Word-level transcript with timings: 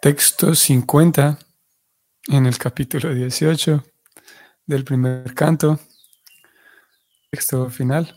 Texto 0.00 0.54
50 0.54 1.40
en 2.28 2.46
el 2.46 2.56
capítulo 2.56 3.12
18 3.12 3.82
del 4.64 4.84
primer 4.84 5.34
canto. 5.34 5.80
Texto 7.32 7.68
final 7.68 8.14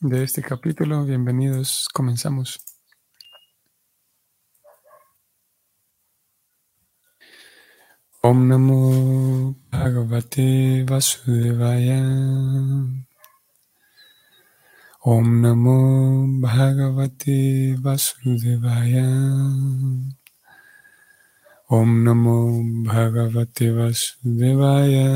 de 0.00 0.22
este 0.22 0.42
capítulo. 0.42 1.02
Bienvenidos, 1.06 1.88
comenzamos. 1.94 2.60
Om 8.20 8.46
Namo 8.46 9.56
Bhagavate 9.70 10.84
Vasudevaya. 10.84 12.04
Om 15.00 15.40
Namo 15.40 16.26
Bhagavate 16.42 17.76
Vasudevaya. 17.78 19.08
Om 21.66 22.04
Namo 22.04 22.60
Bhagavate 22.84 23.72
Vasudevaya. 23.72 25.08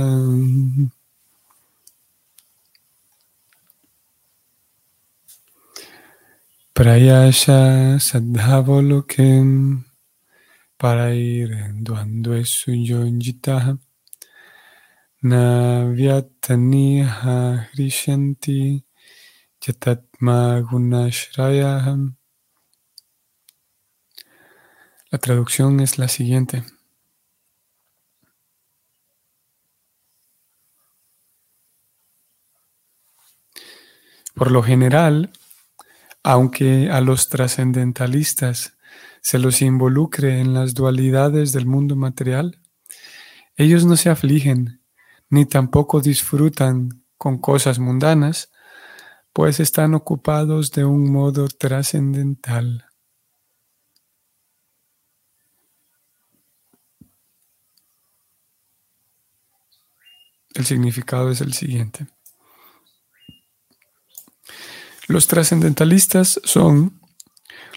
Prayasha 6.73 8.01
Sadhavolokem 8.01 9.85
para 10.79 11.13
ir 11.13 11.53
duando 11.85 12.43
suyonjita 12.43 13.77
Navyataniha 15.23 17.69
Hrishanti 17.75 18.83
Yatatma 19.61 20.65
la 25.11 25.19
traducción 25.19 25.81
es 25.81 25.99
la 25.99 26.09
siguiente. 26.09 26.65
Por 34.35 34.51
lo 34.53 34.63
general, 34.63 35.33
aunque 36.23 36.91
a 36.91 37.01
los 37.01 37.29
trascendentalistas 37.29 38.77
se 39.21 39.39
los 39.39 39.63
involucre 39.63 40.41
en 40.41 40.55
las 40.55 40.75
dualidades 40.75 41.53
del 41.53 41.67
mundo 41.67 41.97
material, 41.97 42.61
ellos 43.57 43.85
no 43.85 43.97
se 43.97 44.11
afligen 44.11 44.81
ni 45.31 45.45
tampoco 45.45 46.01
disfrutan 46.01 47.05
con 47.17 47.39
cosas 47.39 47.79
mundanas, 47.79 48.51
pues 49.33 49.61
están 49.61 49.95
ocupados 49.95 50.71
de 50.73 50.85
un 50.85 51.11
modo 51.13 51.49
trascendental. 51.49 52.88
El 60.59 60.67
significado 60.67 61.31
es 61.31 61.41
el 61.41 61.53
siguiente. 61.53 62.09
Los 65.07 65.29
trascendentalistas 65.29 66.41
son 66.43 67.01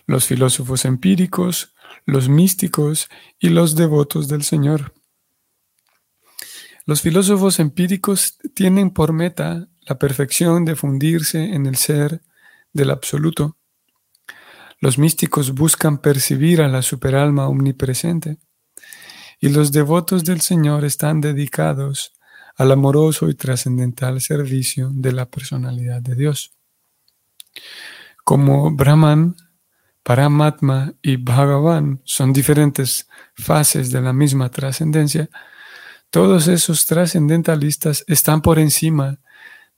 los 0.07 0.25
filósofos 0.25 0.85
empíricos, 0.85 1.75
los 2.07 2.27
místicos 2.27 3.07
y 3.39 3.49
los 3.49 3.75
devotos 3.75 4.27
del 4.27 4.41
Señor. 4.41 4.95
Los 6.87 7.03
filósofos 7.03 7.59
empíricos 7.59 8.39
tienen 8.55 8.89
por 8.89 9.13
meta 9.13 9.67
la 9.81 9.99
perfección 9.99 10.65
de 10.65 10.75
fundirse 10.75 11.53
en 11.53 11.67
el 11.67 11.75
ser 11.75 12.23
del 12.73 12.89
absoluto. 12.89 13.57
Los 14.79 14.97
místicos 14.97 15.53
buscan 15.53 15.99
percibir 15.99 16.63
a 16.63 16.67
la 16.67 16.81
superalma 16.81 17.47
omnipresente. 17.47 18.39
Y 19.39 19.49
los 19.49 19.71
devotos 19.71 20.23
del 20.23 20.41
Señor 20.41 20.83
están 20.83 21.21
dedicados 21.21 22.13
al 22.61 22.71
amoroso 22.71 23.27
y 23.27 23.33
trascendental 23.33 24.21
servicio 24.21 24.91
de 24.93 25.11
la 25.13 25.25
personalidad 25.25 25.99
de 25.99 26.13
Dios. 26.13 26.51
Como 28.23 28.69
Brahman, 28.69 29.35
Paramatma 30.03 30.93
y 31.01 31.15
Bhagavan 31.15 32.01
son 32.03 32.31
diferentes 32.31 33.07
fases 33.33 33.91
de 33.91 34.01
la 34.01 34.13
misma 34.13 34.49
trascendencia, 34.49 35.27
todos 36.11 36.47
esos 36.47 36.85
trascendentalistas 36.85 38.03
están 38.07 38.43
por 38.43 38.59
encima 38.59 39.17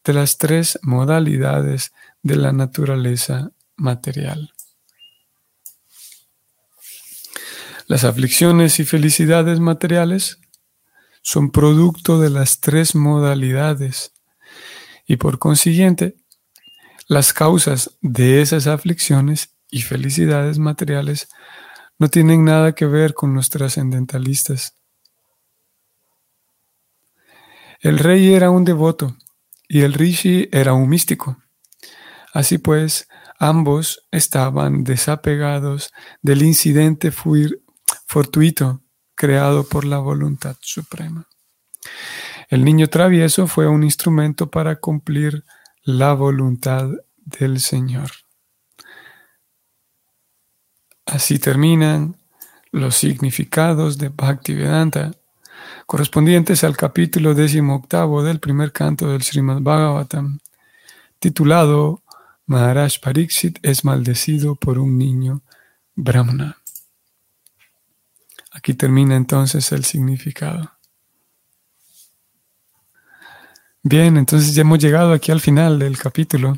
de 0.03 0.13
las 0.13 0.37
tres 0.37 0.77
modalidades 0.81 1.93
de 2.21 2.35
la 2.35 2.51
naturaleza 2.51 3.51
material. 3.77 4.51
Las 7.87 8.03
aflicciones 8.03 8.81
y 8.81 8.83
felicidades 8.83 9.61
materiales 9.61 10.42
son 11.23 11.51
producto 11.51 12.19
de 12.19 12.29
las 12.29 12.59
tres 12.59 12.95
modalidades 12.95 14.13
y 15.07 15.15
por 15.15 15.39
consiguiente 15.39 16.17
las 17.07 17.33
causas 17.33 17.97
de 18.01 18.41
esas 18.41 18.67
aflicciones 18.67 19.55
y 19.71 19.81
felicidades 19.81 20.59
materiales 20.59 21.29
no 21.97 22.09
tienen 22.09 22.43
nada 22.43 22.75
que 22.75 22.85
ver 22.85 23.13
con 23.13 23.33
los 23.33 23.49
trascendentalistas. 23.49 24.75
El 27.79 27.99
rey 27.99 28.33
era 28.33 28.51
un 28.51 28.65
devoto 28.65 29.15
y 29.67 29.81
el 29.81 29.93
rishi 29.93 30.49
era 30.51 30.73
un 30.73 30.89
místico. 30.89 31.37
Así 32.33 32.57
pues, 32.57 33.07
ambos 33.39 34.05
estaban 34.11 34.83
desapegados 34.83 35.91
del 36.21 36.43
incidente 36.43 37.11
fortuito 38.07 38.82
creado 39.23 39.63
por 39.63 39.85
la 39.85 39.99
voluntad 39.99 40.57
suprema. 40.59 41.25
El 42.49 42.65
niño 42.65 42.87
travieso 42.87 43.47
fue 43.47 43.69
un 43.69 43.85
instrumento 43.85 44.51
para 44.51 44.75
cumplir 44.75 45.45
la 45.83 46.11
voluntad 46.11 46.89
del 47.23 47.61
Señor. 47.61 48.11
Así 51.05 51.39
terminan 51.39 52.17
los 52.73 52.97
significados 52.97 53.97
de 53.97 54.09
Bhaktivedanta 54.09 55.11
correspondientes 55.85 56.65
al 56.65 56.75
capítulo 56.75 57.33
octavo 57.71 58.23
del 58.23 58.41
primer 58.41 58.73
canto 58.73 59.07
del 59.07 59.23
Srimad 59.23 59.61
Bhagavatam, 59.61 60.39
titulado 61.19 62.01
Maharaj 62.45 62.99
Pariksit 62.99 63.57
es 63.61 63.85
maldecido 63.85 64.55
por 64.55 64.79
un 64.79 64.97
niño 64.97 65.43
brahmana. 65.95 66.62
Aquí 68.53 68.75
termina 68.75 69.15
entonces 69.15 69.71
el 69.71 69.83
significado. 69.83 70.71
Bien, 73.81 74.15
entonces 74.15 74.53
ya 74.53 74.61
hemos 74.61 74.79
llegado 74.79 75.11
aquí 75.11 75.31
al 75.31 75.41
final 75.41 75.79
del 75.79 75.97
capítulo. 75.97 76.57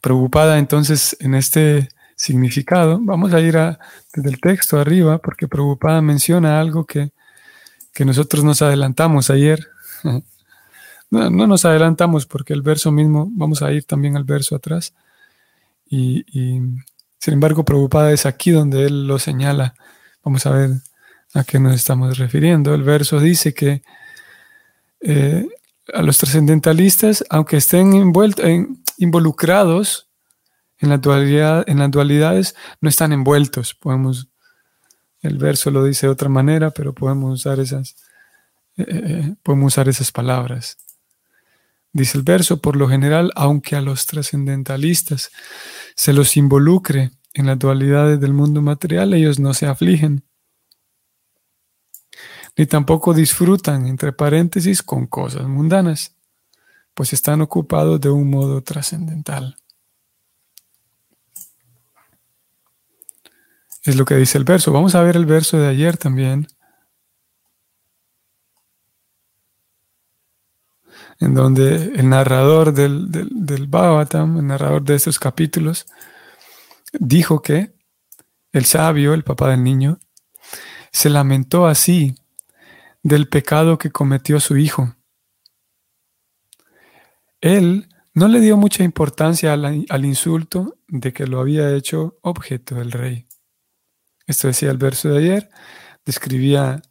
Preocupada 0.00 0.58
entonces 0.58 1.16
en 1.20 1.34
este 1.34 1.88
significado, 2.16 2.98
vamos 3.00 3.32
a 3.34 3.40
ir 3.40 3.56
a, 3.56 3.78
desde 4.14 4.30
el 4.30 4.40
texto 4.40 4.80
arriba, 4.80 5.18
porque 5.18 5.48
preocupada 5.48 6.00
menciona 6.02 6.60
algo 6.60 6.84
que, 6.84 7.12
nosotros 8.04 8.42
nos 8.42 8.62
adelantamos 8.62 9.30
ayer. 9.30 9.68
No, 11.10 11.28
nos 11.28 11.66
adelantamos 11.66 12.24
porque 12.24 12.54
el 12.54 12.62
verso 12.62 12.90
mismo, 12.90 13.28
vamos 13.32 13.60
a 13.60 13.70
ir 13.70 13.84
también 13.84 14.16
al 14.16 14.24
verso 14.24 14.56
atrás. 14.56 14.94
Y, 15.84 16.24
y 16.32 16.58
sin 17.18 17.34
embargo, 17.34 17.66
preocupada 17.66 18.12
es 18.12 18.24
aquí 18.24 18.50
donde 18.50 18.86
él 18.86 19.06
lo 19.06 19.18
señala 19.18 19.74
Vamos 20.24 20.46
a 20.46 20.50
ver 20.50 20.70
a 21.34 21.44
qué 21.44 21.58
nos 21.58 21.74
estamos 21.74 22.18
refiriendo. 22.18 22.74
El 22.74 22.82
verso 22.82 23.18
dice 23.20 23.54
que 23.54 23.82
eh, 25.00 25.46
a 25.92 26.02
los 26.02 26.18
trascendentalistas, 26.18 27.24
aunque 27.28 27.56
estén 27.56 27.92
involucrados 28.98 30.08
en, 30.78 30.90
la 30.90 30.98
dualidad, 30.98 31.64
en 31.68 31.78
las 31.78 31.90
dualidades, 31.90 32.54
no 32.80 32.88
están 32.88 33.12
envueltos. 33.12 33.74
Podemos, 33.74 34.28
el 35.22 35.38
verso 35.38 35.70
lo 35.70 35.84
dice 35.84 36.06
de 36.06 36.12
otra 36.12 36.28
manera, 36.28 36.70
pero 36.70 36.92
podemos 36.92 37.40
usar 37.40 37.58
esas, 37.58 37.96
eh, 38.76 38.86
eh, 38.88 39.34
podemos 39.42 39.72
usar 39.72 39.88
esas 39.88 40.12
palabras. 40.12 40.78
Dice 41.92 42.16
el 42.16 42.24
verso, 42.24 42.60
por 42.60 42.76
lo 42.76 42.88
general, 42.88 43.32
aunque 43.34 43.76
a 43.76 43.80
los 43.80 44.06
trascendentalistas 44.06 45.30
se 45.94 46.12
los 46.12 46.36
involucre 46.36 47.10
en 47.34 47.46
las 47.46 47.58
dualidades 47.58 48.20
del 48.20 48.32
mundo 48.32 48.60
material 48.62 49.14
ellos 49.14 49.38
no 49.38 49.54
se 49.54 49.66
afligen, 49.66 50.24
ni 52.56 52.66
tampoco 52.66 53.14
disfrutan, 53.14 53.86
entre 53.86 54.12
paréntesis, 54.12 54.82
con 54.82 55.06
cosas 55.06 55.46
mundanas, 55.46 56.14
pues 56.94 57.12
están 57.12 57.40
ocupados 57.40 58.00
de 58.00 58.10
un 58.10 58.28
modo 58.28 58.62
trascendental. 58.62 59.56
Es 63.84 63.96
lo 63.96 64.04
que 64.04 64.14
dice 64.16 64.38
el 64.38 64.44
verso. 64.44 64.72
Vamos 64.72 64.94
a 64.94 65.02
ver 65.02 65.16
el 65.16 65.26
verso 65.26 65.58
de 65.58 65.66
ayer 65.66 65.96
también. 65.96 66.46
En 71.18 71.34
donde 71.34 71.92
el 71.96 72.08
narrador 72.08 72.72
del, 72.72 73.10
del, 73.10 73.28
del 73.32 73.66
Bhagavatam, 73.66 74.38
el 74.38 74.46
narrador 74.46 74.82
de 74.82 74.94
estos 74.94 75.18
capítulos, 75.18 75.86
dijo 76.92 77.42
que 77.42 77.74
el 78.52 78.64
sabio, 78.64 79.14
el 79.14 79.24
papá 79.24 79.50
del 79.50 79.64
niño, 79.64 79.98
se 80.92 81.10
lamentó 81.10 81.66
así 81.66 82.14
del 83.02 83.28
pecado 83.28 83.78
que 83.78 83.90
cometió 83.90 84.40
su 84.40 84.56
hijo. 84.56 84.94
Él 87.40 87.88
no 88.14 88.28
le 88.28 88.40
dio 88.40 88.56
mucha 88.56 88.84
importancia 88.84 89.54
al, 89.54 90.04
insulto 90.04 90.78
de 90.86 91.12
que 91.12 91.26
lo 91.26 91.40
había 91.40 91.74
hecho 91.74 92.18
objeto 92.22 92.76
del 92.76 92.92
rey. 92.92 93.26
Esto 94.26 94.48
decía 94.48 94.70
el 94.70 94.76
verso 94.76 95.08
de 95.08 95.18
ayer, 95.18 95.50
describía 96.04 96.82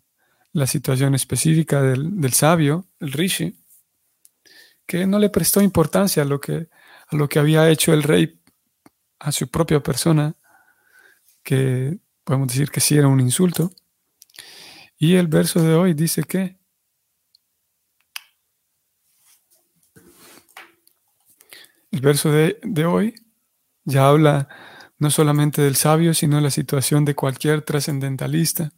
la 0.51 0.67
situación 0.67 1.15
específica 1.15 1.81
del, 1.81 2.33
sabio, 2.33 2.87
el 2.99 3.13
rishi, 3.13 3.63
que 4.85 5.05
no 5.05 5.19
le 5.19 5.29
prestó 5.29 5.61
importancia 5.61 6.23
a 6.23 6.25
lo, 6.25 6.41
que, 6.41 6.67
a 7.07 7.15
lo 7.15 7.29
que 7.29 7.39
había 7.39 7.69
hecho 7.69 7.93
el 7.93 8.03
rey 8.03 8.40
a 9.21 9.31
su 9.31 9.47
propia 9.47 9.81
persona, 9.81 10.35
que 11.43 11.99
podemos 12.23 12.47
decir 12.47 12.71
que 12.71 12.79
sí 12.79 12.97
era 12.97 13.07
un 13.07 13.19
insulto. 13.19 13.71
Y 14.97 15.15
el 15.15 15.27
verso 15.27 15.61
de 15.61 15.75
hoy 15.75 15.93
dice 15.93 16.23
que 16.23 16.57
el 21.91 22.01
verso 22.01 22.31
de, 22.31 22.59
de 22.63 22.85
hoy 22.85 23.15
ya 23.83 24.07
habla 24.07 24.47
no 24.97 25.11
solamente 25.11 25.61
del 25.61 25.75
sabio, 25.75 26.13
sino 26.13 26.37
de 26.37 26.43
la 26.43 26.51
situación 26.51 27.05
de 27.05 27.15
cualquier 27.15 27.61
trascendentalista. 27.61 28.71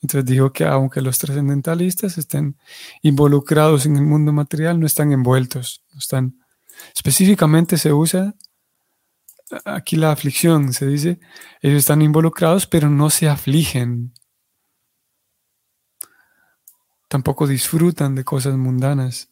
Entonces 0.00 0.24
dijo 0.24 0.52
que 0.52 0.64
aunque 0.64 1.00
los 1.00 1.18
trascendentalistas 1.18 2.18
estén 2.18 2.58
involucrados 3.02 3.86
en 3.86 3.96
el 3.96 4.02
mundo 4.02 4.32
material, 4.32 4.78
no 4.78 4.86
están 4.86 5.12
envueltos, 5.12 5.84
no 5.92 5.98
están. 5.98 6.38
Específicamente 6.94 7.76
se 7.76 7.92
usa 7.92 8.34
aquí 9.64 9.96
la 9.96 10.12
aflicción, 10.12 10.72
se 10.72 10.86
dice, 10.86 11.20
ellos 11.60 11.78
están 11.78 12.02
involucrados, 12.02 12.66
pero 12.66 12.88
no 12.88 13.10
se 13.10 13.28
afligen. 13.28 14.12
Tampoco 17.08 17.46
disfrutan 17.46 18.14
de 18.14 18.24
cosas 18.24 18.56
mundanas, 18.56 19.30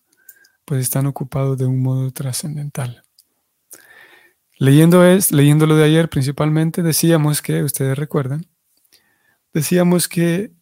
pues 0.64 0.82
están 0.82 1.06
ocupados 1.06 1.56
de 1.58 1.67
un 1.67 1.82
modo 1.82 2.11
trascendental. 2.11 3.05
Leyendo 4.58 5.05
es, 5.06 5.32
leyendo 5.32 5.67
lo 5.67 5.76
de 5.76 5.84
ayer 5.84 6.11
principalmente, 6.11 6.82
decíamos 6.82 7.40
que, 7.40 7.62
ustedes 7.62 7.96
recuerdan, 7.96 8.46
decíamos 9.55 10.06
que 10.06 10.52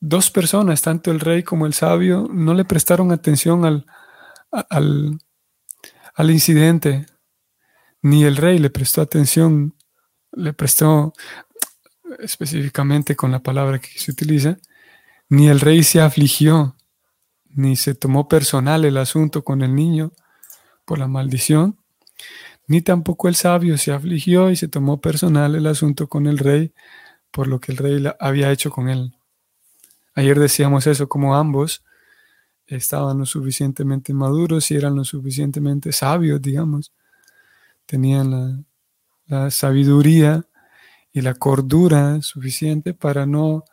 dos 0.00 0.30
personas, 0.30 0.80
tanto 0.80 1.10
el 1.10 1.20
rey 1.20 1.42
como 1.42 1.66
el 1.66 1.74
sabio, 1.74 2.26
no 2.32 2.54
le 2.54 2.64
prestaron 2.64 3.12
atención 3.12 3.66
al, 3.66 3.86
al, 4.50 5.18
al 6.14 6.30
incidente, 6.30 7.06
ni 8.04 8.24
el 8.24 8.36
rey 8.36 8.58
le 8.58 8.68
prestó 8.68 9.00
atención, 9.00 9.74
le 10.32 10.52
prestó 10.52 11.14
específicamente 12.18 13.16
con 13.16 13.30
la 13.30 13.42
palabra 13.42 13.78
que 13.78 13.88
se 13.98 14.10
utiliza, 14.10 14.58
ni 15.30 15.48
el 15.48 15.58
rey 15.58 15.82
se 15.82 16.02
afligió, 16.02 16.76
ni 17.48 17.76
se 17.76 17.94
tomó 17.94 18.28
personal 18.28 18.84
el 18.84 18.98
asunto 18.98 19.42
con 19.42 19.62
el 19.62 19.74
niño 19.74 20.12
por 20.84 20.98
la 20.98 21.08
maldición, 21.08 21.78
ni 22.66 22.82
tampoco 22.82 23.26
el 23.26 23.36
sabio 23.36 23.78
se 23.78 23.90
afligió 23.90 24.50
y 24.50 24.56
se 24.56 24.68
tomó 24.68 25.00
personal 25.00 25.54
el 25.54 25.66
asunto 25.66 26.06
con 26.06 26.26
el 26.26 26.36
rey 26.36 26.74
por 27.30 27.46
lo 27.46 27.58
que 27.58 27.72
el 27.72 27.78
rey 27.78 28.04
había 28.20 28.52
hecho 28.52 28.70
con 28.70 28.90
él. 28.90 29.14
Ayer 30.14 30.38
decíamos 30.38 30.86
eso, 30.86 31.08
como 31.08 31.36
ambos 31.36 31.82
estaban 32.66 33.18
lo 33.18 33.24
suficientemente 33.24 34.12
maduros 34.12 34.70
y 34.70 34.74
eran 34.74 34.94
lo 34.94 35.04
suficientemente 35.04 35.90
sabios, 35.90 36.42
digamos. 36.42 36.92
Tenían 37.86 38.66
la, 39.26 39.50
sabiduría 39.50 40.46
y 41.12 41.20
la 41.20 41.34
cordura 41.34 42.20
suficiente 42.22 42.94
para 42.94 43.26
no, 43.26 43.64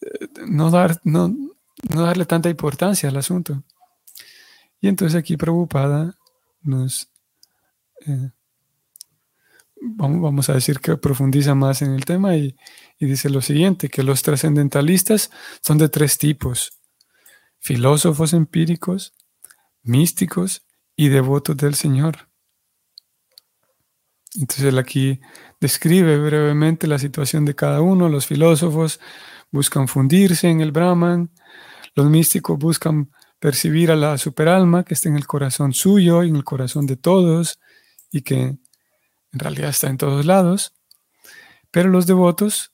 eh, 0.00 0.28
no, 0.46 0.70
dar, 0.70 1.00
no, 1.04 1.28
no 1.28 2.02
darle 2.02 2.26
tanta 2.26 2.48
importancia 2.50 3.08
al 3.08 3.16
asunto. 3.16 3.62
Y 4.80 4.88
entonces 4.88 5.18
aquí 5.18 5.36
preocupada 5.36 6.16
nos 6.62 7.10
eh, 8.06 8.30
vamos, 9.84 10.48
a 10.48 10.54
decir 10.54 10.80
que 10.80 10.96
profundiza 10.96 11.54
más 11.54 11.82
en 11.82 11.92
el 11.92 12.04
tema 12.04 12.36
y, 12.36 12.56
dice 12.98 13.28
lo 13.28 13.42
siguiente, 13.42 13.88
que 13.88 14.02
los 14.02 14.22
trascendentalistas 14.22 15.30
son 15.60 15.78
de 15.78 15.88
tres 15.88 16.18
tipos, 16.18 16.72
filósofos 17.58 18.32
empíricos, 18.32 19.14
místicos 19.82 20.62
y 20.96 21.08
devotos 21.08 21.56
del 21.56 21.74
Señor. 21.74 22.28
Entonces 24.34 24.64
él 24.64 24.78
aquí 24.78 25.20
describe 25.60 26.18
brevemente 26.18 26.86
la 26.86 26.98
situación 26.98 27.44
de 27.44 27.54
cada 27.54 27.80
uno. 27.80 28.08
Los 28.08 28.26
filósofos 28.26 29.00
buscan 29.52 29.86
fundirse 29.86 30.48
en 30.48 30.60
el 30.60 30.72
Brahman, 30.72 31.30
los 31.94 32.06
místicos 32.06 32.58
buscan 32.58 33.10
percibir 33.38 33.90
a 33.90 33.96
la 33.96 34.18
superalma 34.18 34.84
que 34.84 34.94
está 34.94 35.08
en 35.08 35.16
el 35.16 35.26
corazón 35.26 35.72
suyo 35.72 36.22
y 36.22 36.30
en 36.30 36.36
el 36.36 36.44
corazón 36.44 36.86
de 36.86 36.96
todos 36.96 37.60
y 38.10 38.22
que 38.22 38.40
en 38.40 39.38
realidad 39.38 39.70
está 39.70 39.88
en 39.88 39.98
todos 39.98 40.24
lados, 40.24 40.72
pero 41.70 41.90
los 41.90 42.06
devotos, 42.06 42.72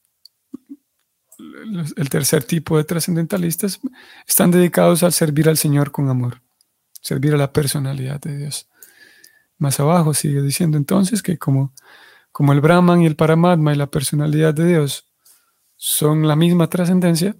el 1.97 2.09
tercer 2.09 2.45
tipo 2.45 2.77
de 2.77 2.85
trascendentalistas, 2.85 3.81
están 4.29 4.51
dedicados 4.51 5.03
al 5.03 5.13
servir 5.13 5.49
al 5.49 5.57
Señor 5.57 5.91
con 5.91 6.09
amor, 6.09 6.43
servir 7.01 7.35
a 7.35 7.39
la 7.39 7.53
personalidad 7.53 8.21
de 8.21 8.37
Dios. 8.37 8.70
Más 9.61 9.79
abajo 9.79 10.15
sigue 10.15 10.41
diciendo 10.41 10.79
entonces 10.79 11.23
que 11.23 11.37
como, 11.37 11.75
como 12.33 12.55
el 12.55 12.63
Brahman 12.63 13.03
y 13.03 13.07
el 13.07 13.15
Paramatma 13.15 13.75
y 13.75 13.77
la 13.77 13.91
personalidad 13.91 14.55
de 14.55 14.67
Dios 14.67 15.07
son 15.77 16.27
la 16.27 16.35
misma 16.35 16.69
trascendencia, 16.69 17.37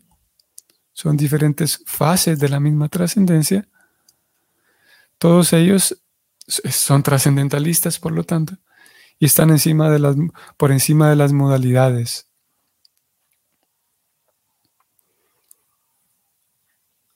son 0.93 1.17
diferentes 1.17 1.83
fases 1.87 2.39
de 2.39 2.51
la 2.51 2.61
misma 2.61 2.91
trascendencia, 2.91 3.67
todos 5.17 5.55
ellos 5.55 5.97
son 6.47 7.03
trascendentalistas, 7.03 7.99
por 7.99 8.13
lo 8.13 8.23
tanto, 8.25 8.59
y 9.19 9.25
están 9.25 9.49
encima 9.49 9.89
de 9.89 10.01
las, 10.01 10.15
por 10.59 10.73
encima 10.73 11.09
de 11.09 11.17
las 11.17 11.33
modalidades. 11.33 12.27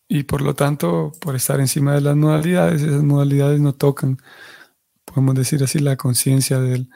Y 0.09 0.23
por 0.23 0.41
lo 0.41 0.55
tanto, 0.55 1.13
por 1.21 1.37
estar 1.37 1.61
encima 1.61 1.95
de 1.95 2.01
las 2.01 2.17
modalidades, 2.17 2.81
esas 2.81 3.03
modalidades 3.03 3.61
no 3.61 3.75
tocan, 3.75 4.19
podemos 5.15 5.35
decir 5.35 5.63
así, 5.63 5.79
la 5.79 5.97
conciencia 5.97 6.59
del, 6.61 6.91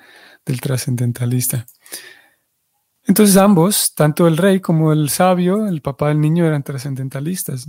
del 0.44 0.60
trascendentalista. 0.60 1.66
Entonces 3.04 3.36
ambos, 3.36 3.94
tanto 3.94 4.26
el 4.26 4.36
rey 4.36 4.60
como 4.60 4.92
el 4.92 5.08
sabio, 5.08 5.66
el 5.66 5.80
papá 5.80 6.08
del 6.08 6.20
niño, 6.20 6.44
eran 6.44 6.62
trascendentalistas. 6.62 7.68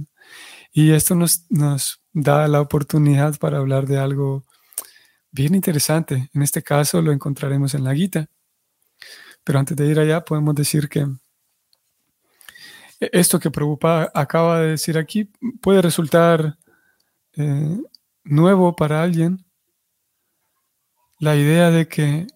Y 0.73 0.91
esto 0.91 1.15
nos, 1.15 1.45
nos 1.49 2.01
da 2.11 2.47
la 2.47 2.61
oportunidad 2.61 3.37
para 3.37 3.59
hablar 3.59 3.85
de 3.85 3.99
algo 3.99 4.45
bien 5.31 5.55
interesante. 5.55 6.29
En 6.33 6.41
este 6.41 6.61
caso 6.61 7.01
lo 7.01 7.11
encontraremos 7.11 7.73
en 7.73 7.83
la 7.85 7.95
Gita. 7.95 8.27
Pero 9.43 9.59
antes 9.59 9.77
de 9.77 9.87
ir 9.87 9.99
allá, 9.99 10.25
podemos 10.25 10.55
decir 10.55 10.89
que 10.89 11.07
esto 12.99 13.39
que 13.39 13.49
Prabhupada 13.49 14.11
acaba 14.13 14.59
de 14.59 14.71
decir 14.71 14.97
aquí 14.97 15.31
puede 15.61 15.81
resultar 15.81 16.57
eh, 17.37 17.77
nuevo 18.23 18.75
para 18.75 19.01
alguien. 19.01 19.45
La 21.19 21.35
idea 21.35 21.69
de 21.69 21.87
que 21.87 22.27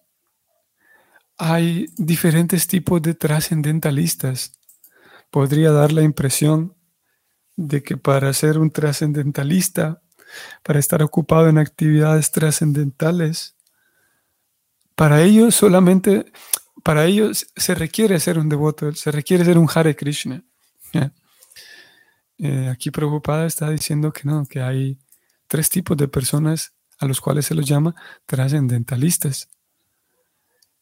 hay 1.36 1.86
diferentes 1.96 2.66
tipos 2.66 3.02
de 3.02 3.14
trascendentalistas 3.14 4.58
podría 5.30 5.72
dar 5.72 5.92
la 5.92 6.02
impresión 6.02 6.74
de 7.56 7.82
que 7.82 7.96
para 7.96 8.32
ser 8.32 8.58
un 8.58 8.70
trascendentalista 8.70 10.00
para 10.62 10.78
estar 10.78 11.02
ocupado 11.02 11.48
en 11.48 11.58
actividades 11.58 12.30
trascendentales. 12.30 13.56
Para 14.94 15.22
ellos 15.22 15.54
solamente, 15.54 16.32
para 16.82 17.04
ellos 17.06 17.46
se 17.56 17.74
requiere 17.74 18.20
ser 18.20 18.38
un 18.38 18.48
devoto, 18.48 18.92
se 18.92 19.10
requiere 19.10 19.44
ser 19.44 19.58
un 19.58 19.68
Hare 19.72 19.96
Krishna. 19.96 20.42
Eh, 22.36 22.68
aquí 22.68 22.90
preocupada 22.90 23.46
está 23.46 23.70
diciendo 23.70 24.12
que 24.12 24.22
no, 24.24 24.44
que 24.44 24.60
hay 24.60 24.98
tres 25.46 25.70
tipos 25.70 25.96
de 25.96 26.08
personas 26.08 26.73
a 26.98 27.06
los 27.06 27.20
cuales 27.20 27.46
se 27.46 27.54
los 27.54 27.66
llama 27.66 27.94
trascendentalistas, 28.26 29.48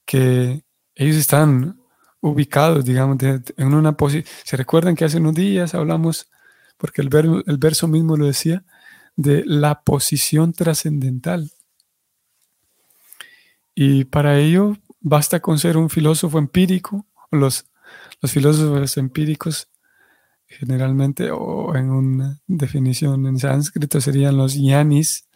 que 0.05 0.65
ellos 0.95 1.17
están 1.17 1.81
ubicados, 2.21 2.85
digamos, 2.85 3.19
en 3.23 3.75
una 3.75 3.97
posición. 3.97 4.33
¿Se 4.45 4.57
recuerdan 4.57 4.95
que 4.95 5.05
hace 5.05 5.19
unos 5.19 5.35
días 5.35 5.75
hablamos, 5.75 6.29
porque 6.77 7.03
el, 7.03 7.11
el 7.47 7.59
verso 7.59 7.89
mismo 7.89 8.17
lo 8.17 8.27
decía, 8.27 8.65
de 9.17 9.45
la 9.45 9.83
posición 9.83 10.53
trascendental. 10.53 11.51
Y 13.75 14.05
para 14.05 14.39
ello 14.39 14.77
basta 15.01 15.41
con 15.41 15.59
ser 15.59 15.77
un 15.77 15.91
filósofo 15.91 16.39
empírico. 16.39 17.07
Los, 17.31 17.67
los 18.21 18.31
filósofos 18.33 18.97
empíricos 18.97 19.69
generalmente, 20.47 21.31
o 21.31 21.75
en 21.75 21.91
una 21.91 22.41
definición 22.47 23.27
en 23.27 23.39
sánscrito, 23.39 24.01
serían 24.01 24.37
los 24.37 24.55
yanis, 24.55 25.27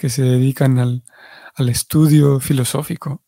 que 0.00 0.08
se 0.08 0.22
dedican 0.22 0.78
al, 0.78 1.04
al 1.56 1.68
estudio 1.68 2.40
filosófico. 2.40 3.22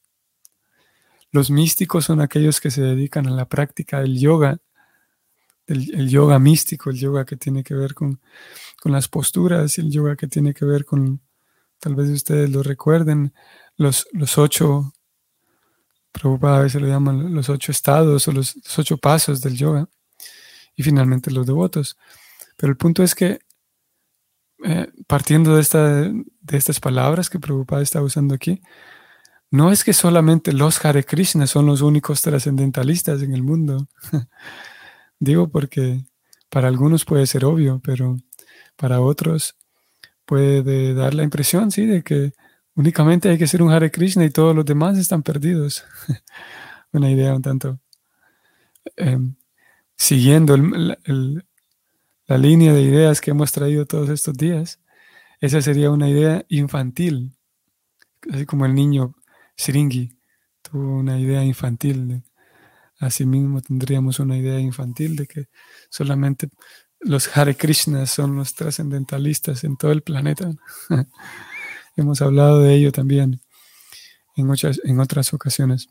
Los 1.31 1.51
místicos 1.51 2.07
son 2.07 2.23
aquellos 2.23 2.63
que 2.63 2.71
se 2.71 2.81
dedican 2.81 3.27
a 3.27 3.31
la 3.31 3.47
práctica 3.47 4.01
del 4.01 4.19
yoga, 4.19 4.59
el, 5.67 6.09
yoga 6.09 6.39
místico, 6.39 6.89
el 6.89 6.97
yoga 6.97 7.27
que 7.27 7.37
tiene 7.37 7.63
que 7.63 7.75
ver 7.75 7.93
con, 7.93 8.23
las 8.85 9.07
posturas, 9.09 9.77
el 9.77 9.91
yoga 9.91 10.17
que 10.17 10.29
tiene 10.29 10.55
que 10.55 10.65
ver 10.65 10.87
con, 10.87 11.21
tal 11.79 11.95
vez 11.95 12.09
ustedes 12.09 12.49
lo 12.49 12.63
recuerden, 12.63 13.35
los, 13.77 14.07
los 14.13 14.39
ocho, 14.39 14.95
Prabhupada 16.11 16.61
a 16.61 16.63
veces 16.63 16.81
lo 16.81 16.89
llaman 16.89 17.35
los 17.35 17.51
ocho 17.51 17.71
estados 17.71 18.29
o 18.29 18.33
los, 18.33 18.57
ocho 18.79 18.97
pasos 18.97 19.43
del 19.43 19.59
yoga, 19.59 19.91
y 20.75 20.83
finalmente 20.83 21.31
los 21.31 21.47
devotos. 21.47 21.99
Pero 22.57 22.71
el 22.71 22.79
punto 22.79 23.03
es 23.03 23.15
que, 23.15 23.41
eh, 24.65 24.91
partiendo 25.07 25.57
de, 25.57 25.61
esta, 25.61 26.03
de 26.03 26.57
estas 26.57 26.81
palabras 26.81 27.31
que 27.31 27.39
Prabhupada 27.39 27.83
está 27.83 28.03
usando 28.03 28.35
aquí, 28.35 28.63
no 29.51 29.71
es 29.71 29.85
que 29.85 29.93
solamente 29.93 30.53
los 30.53 30.83
Hare 30.85 31.05
Krishna 31.05 31.47
son 31.47 31.67
los 31.67 31.83
únicos 31.83 32.23
trascendentalistas 32.23 33.23
en 33.23 33.35
el 33.35 33.43
mundo. 33.43 33.89
Digo 35.19 35.51
porque 35.51 36.05
para 36.49 36.69
algunos 36.69 37.05
puede 37.05 37.27
ser 37.27 37.45
obvio, 37.45 37.81
pero 37.85 38.17
para 38.77 39.01
otros 39.01 39.57
puede 40.25 40.95
dar 40.95 41.15
la 41.15 41.23
impresión, 41.23 41.71
sí, 41.71 41.87
de 41.87 42.03
que 42.03 42.33
únicamente 42.75 43.29
hay 43.29 43.39
que 43.39 43.47
ser 43.47 43.63
un 43.63 43.73
Hare 43.73 43.91
Krishna 43.91 44.25
y 44.25 44.31
todos 44.31 44.57
los 44.57 44.65
demás 44.65 44.99
están 44.99 45.23
perdidos. 45.23 45.85
Una 46.93 47.11
idea 47.11 47.35
un 47.35 47.43
tanto 47.43 47.79
em, 48.97 49.35
siguiendo 49.97 50.57
la 52.27 52.39
línea 52.39 52.73
de 52.73 52.83
ideas 52.83 53.21
que 53.21 53.31
hemos 53.31 53.53
traído 53.53 53.87
todos 53.87 54.09
estos 54.09 54.35
días. 54.35 54.81
Esa 55.41 55.61
sería 55.61 55.91
una 55.91 56.09
idea 56.09 56.45
infantil, 56.49 57.33
así 58.33 58.47
como 58.47 58.67
el 58.67 58.75
niño 58.75 59.15
Siringi 59.57 60.17
tuvo 60.63 60.99
una 60.99 61.19
idea 61.19 61.45
infantil 61.45 62.23
Asimismo 63.03 63.61
tendríamos 63.61 64.21
una 64.21 64.37
idea 64.37 64.61
infantil 64.61 65.17
de 65.17 65.27
que 65.27 65.49
solamente 65.91 66.49
los 67.01 67.37
Hare 67.37 67.57
Krishnas 67.57 68.13
son 68.13 68.37
los 68.37 68.55
trascendentalistas 68.55 69.65
en 69.65 69.77
todo 69.77 69.91
el 69.91 70.03
planeta. 70.03 70.53
Hemos 71.97 72.23
hablado 72.23 72.61
de 72.61 72.75
ello 72.75 72.93
también 72.93 73.41
en 74.37 74.49
en 74.85 75.01
otras 75.01 75.35
ocasiones. 75.35 75.89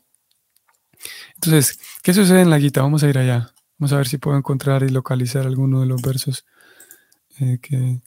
Entonces, 1.34 1.78
¿qué 2.02 2.14
sucede 2.14 2.40
en 2.40 2.50
la 2.50 2.58
Gita? 2.58 2.80
Vamos 2.80 3.02
a 3.02 3.08
ir 3.08 3.18
allá. 3.18 3.52
Vamos 3.82 3.94
a 3.94 3.96
ver 3.96 4.06
si 4.06 4.18
puedo 4.18 4.38
encontrar 4.38 4.84
y 4.84 4.90
localizar 4.90 5.44
alguno 5.44 5.80
de 5.80 5.86
los 5.86 6.00
versos 6.00 6.46
eh, 7.40 7.58
que, 7.60 8.00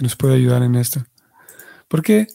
nos 0.00 0.16
puede 0.16 0.34
ayudar 0.34 0.64
en 0.64 0.74
esto. 0.74 1.04
Porque 1.86 2.26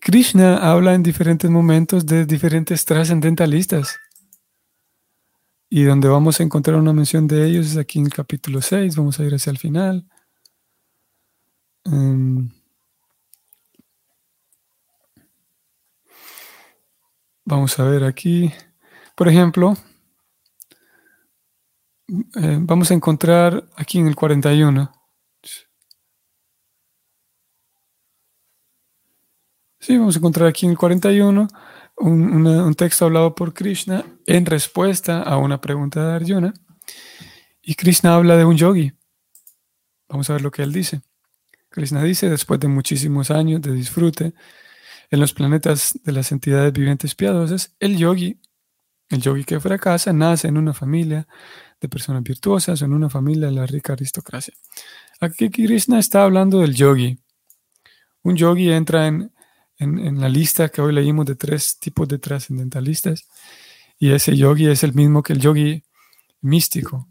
Krishna 0.00 0.56
habla 0.56 0.94
en 0.94 1.02
diferentes 1.02 1.50
momentos 1.50 2.06
de 2.06 2.24
diferentes 2.24 2.86
trascendentalistas. 2.86 3.98
Y 5.68 5.82
donde 5.82 6.08
vamos 6.08 6.40
a 6.40 6.42
encontrar 6.42 6.78
una 6.78 6.94
mención 6.94 7.26
de 7.28 7.44
ellos 7.44 7.66
es 7.66 7.76
aquí 7.76 7.98
en 7.98 8.06
el 8.06 8.14
capítulo 8.14 8.62
6, 8.62 8.96
vamos 8.96 9.20
a 9.20 9.24
ir 9.24 9.34
hacia 9.34 9.50
el 9.50 9.58
final. 9.58 10.08
Em, 11.84 12.48
vamos 17.44 17.78
a 17.78 17.84
ver 17.84 18.04
aquí, 18.04 18.54
por 19.14 19.28
ejemplo, 19.28 19.76
eh, 22.40 22.58
vamos 22.60 22.90
a 22.90 22.94
encontrar 22.94 23.64
aquí 23.76 23.98
en 23.98 24.06
el 24.06 24.14
41. 24.14 24.92
Sí, 29.80 29.96
vamos 29.96 30.14
a 30.16 30.18
encontrar 30.18 30.48
aquí 30.48 30.66
en 30.66 30.72
el 30.72 30.78
41 30.78 31.48
un, 31.96 32.74
texto 32.74 33.06
hablado 33.06 33.34
por 33.34 33.54
Krishna 33.54 34.04
en 34.26 34.46
respuesta 34.46 35.22
a 35.22 35.36
una 35.38 35.60
pregunta 35.60 36.06
de 36.06 36.14
Arjuna. 36.14 36.54
Y 37.62 37.74
Krishna 37.74 38.14
habla 38.14 38.36
de 38.36 38.44
un 38.44 38.56
yogi. 38.56 38.92
Vamos 40.08 40.30
a 40.30 40.34
ver 40.34 40.42
lo 40.42 40.50
que 40.50 40.62
él 40.62 40.72
dice. 40.72 41.02
Krishna 41.70 42.02
dice, 42.02 42.30
después 42.30 42.60
de 42.60 42.68
muchísimos 42.68 43.30
años 43.30 43.60
de 43.62 43.72
disfrute 43.72 44.32
en 45.10 45.20
los 45.20 45.32
planetas 45.32 45.98
de 46.02 46.12
las 46.12 46.32
entidades 46.32 46.72
vivientes 46.72 47.14
piadosas, 47.14 47.74
el 47.80 47.96
yogi, 47.96 48.40
el 49.10 49.20
yogi 49.20 49.44
que 49.44 49.60
fracasa, 49.60 50.12
nace 50.12 50.48
en 50.48 50.56
una 50.56 50.72
familia 50.72 51.26
de 51.80 51.88
personas 51.88 52.22
virtuosas 52.22 52.82
en 52.82 52.92
una 52.92 53.08
familia 53.08 53.46
de 53.46 53.52
la 53.52 53.66
rica 53.66 53.92
aristocracia. 53.92 54.54
Aquí 55.20 55.50
Krishna 55.50 55.98
está 55.98 56.24
hablando 56.24 56.60
del 56.60 56.74
yogi. 56.74 57.18
Un 58.22 58.36
yogi 58.36 58.70
entra 58.70 59.06
en, 59.06 59.32
en, 59.78 60.20
la 60.20 60.28
lista 60.28 60.68
que 60.68 60.80
hoy 60.80 60.92
leímos 60.92 61.26
de 61.26 61.36
tres 61.36 61.78
tipos 61.78 62.08
de 62.08 62.18
trascendentalistas. 62.18 63.28
Y 63.98 64.10
ese 64.10 64.36
yogi 64.36 64.66
es 64.66 64.82
el 64.82 64.94
mismo 64.94 65.22
que 65.22 65.32
el 65.32 65.40
yogi 65.40 65.84
místico. 66.40 67.08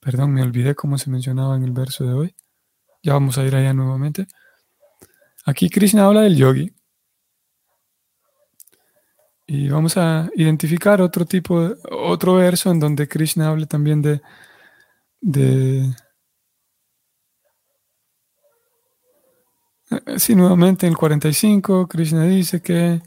Perdón, 0.00 0.32
me 0.32 0.42
olvidé 0.42 0.74
cómo 0.74 0.98
se 0.98 1.10
mencionaba 1.10 1.56
en 1.56 1.64
el 1.64 1.72
verso 1.72 2.04
de 2.04 2.12
hoy. 2.12 2.36
Ya 3.02 3.12
vamos 3.12 3.38
a 3.38 3.44
ir 3.44 3.54
allá 3.54 3.72
nuevamente. 3.72 4.26
Aquí 5.44 5.68
Krishna 5.68 6.06
habla 6.06 6.22
del 6.22 6.36
yogi. 6.36 6.72
Y 9.46 9.68
vamos 9.68 9.96
a 9.96 10.30
identificar 10.34 11.02
otro 11.02 11.26
tipo, 11.26 11.74
otro 11.90 12.34
verso 12.34 12.70
en 12.70 12.80
donde 12.80 13.08
Krishna 13.08 13.48
habla 13.48 13.66
también 13.66 14.00
de, 14.00 14.22
de 15.20 15.94
Eh, 19.90 20.18
sí, 20.18 20.34
nuevamente 20.34 20.86
en 20.86 20.92
el 20.92 20.96
45, 20.98 21.86
Krishna 21.88 22.24
dice 22.24 22.62
que 22.62 23.02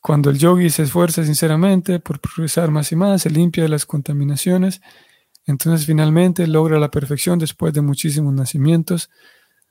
cuando 0.00 0.30
el 0.30 0.38
yogi 0.38 0.70
se 0.70 0.84
esfuerza 0.84 1.24
sinceramente 1.24 2.00
por 2.00 2.20
progresar 2.20 2.70
más 2.70 2.92
y 2.92 2.96
más, 2.96 3.22
se 3.22 3.30
limpia 3.30 3.64
de 3.64 3.68
las 3.68 3.86
contaminaciones, 3.86 4.80
entonces 5.46 5.86
finalmente 5.86 6.46
logra 6.46 6.78
la 6.78 6.90
perfección 6.90 7.38
después 7.38 7.72
de 7.74 7.82
muchísimos 7.82 8.34
nacimientos 8.34 9.10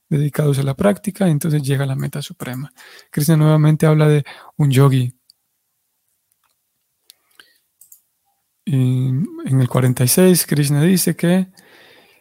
dedicados 0.09 0.59
a 0.59 0.63
la 0.63 0.75
práctica, 0.75 1.29
entonces 1.29 1.63
llega 1.63 1.85
a 1.85 1.87
la 1.87 1.95
meta 1.95 2.21
suprema. 2.21 2.73
Krishna 3.11 3.37
nuevamente 3.37 3.85
habla 3.85 4.07
de 4.09 4.25
un 4.57 4.71
yogi. 4.71 5.15
Y 8.63 9.07
en 9.07 9.59
el 9.59 9.67
46, 9.67 10.45
Krishna 10.45 10.81
dice 10.83 11.15
que 11.15 11.47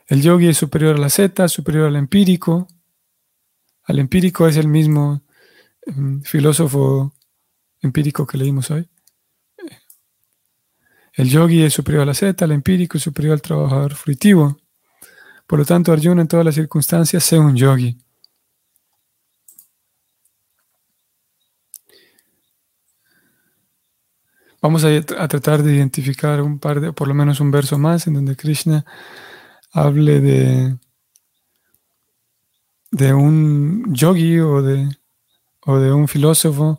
el 0.07 0.23
yogi 0.23 0.49
es 0.49 0.57
superior 0.57 0.97
a 0.97 0.99
la 0.99 1.11
zeta, 1.11 1.49
superior 1.49 1.87
al 1.87 1.97
empírico, 1.97 2.69
al 3.85 3.99
empírico 3.99 4.47
es 4.49 4.57
el 4.57 4.69
mismo 4.69 5.23
em, 5.83 6.23
filósofo 6.23 7.15
empírico 7.81 8.27
que 8.27 8.39
leímos 8.39 8.71
hoy. 8.71 8.89
El 11.13 11.29
yogi 11.29 11.63
es 11.63 11.75
superior 11.75 12.03
a 12.03 12.07
la 12.07 12.15
zeta, 12.15 12.45
el 12.45 12.53
empírico 12.53 12.97
es 12.97 13.05
superior 13.05 13.35
al 13.35 13.43
trabajador 13.43 13.95
fruitivo. 13.95 14.59
Por 15.47 15.59
lo 15.59 15.65
tanto, 15.65 15.93
Arjuna 15.93 16.23
en 16.23 16.29
todas 16.29 16.47
las 16.47 16.55
circunstancias 16.55 17.25
sea 17.25 17.41
un 17.41 17.57
yogi. 17.57 17.99
Vamos 24.63 24.85
a, 24.85 25.01
tratar 25.29 25.63
de 25.63 25.75
identificar 25.75 26.43
un 26.43 26.59
par 26.59 26.81
de, 26.81 26.93
por 26.93 27.09
lo 27.09 27.15
menos 27.15 27.41
un 27.41 27.51
verso 27.51 27.79
más, 27.79 28.07
en 28.07 28.15
donde 28.15 28.37
Krishna 28.37 28.85
hable 29.73 30.21
de, 30.21 30.77
de 32.91 33.15
un 33.15 33.95
yogi 33.95 34.39
o 34.41 34.61
de, 34.61 34.89
o 35.63 35.79
de 35.79 35.93
un 35.93 36.09
filósofo. 36.09 36.79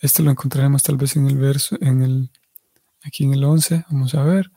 Esto 0.00 0.22
lo 0.22 0.30
encontraremos 0.30 0.82
tal 0.82 0.98
vez 0.98 1.16
en 1.16 1.26
el 1.26 1.38
verso, 1.38 1.78
en 1.80 2.02
el, 2.02 2.30
aquí 3.02 3.24
en 3.24 3.32
el 3.32 3.44
11. 3.44 3.86
Vamos 3.90 4.14
a 4.14 4.22
ver. 4.22 4.50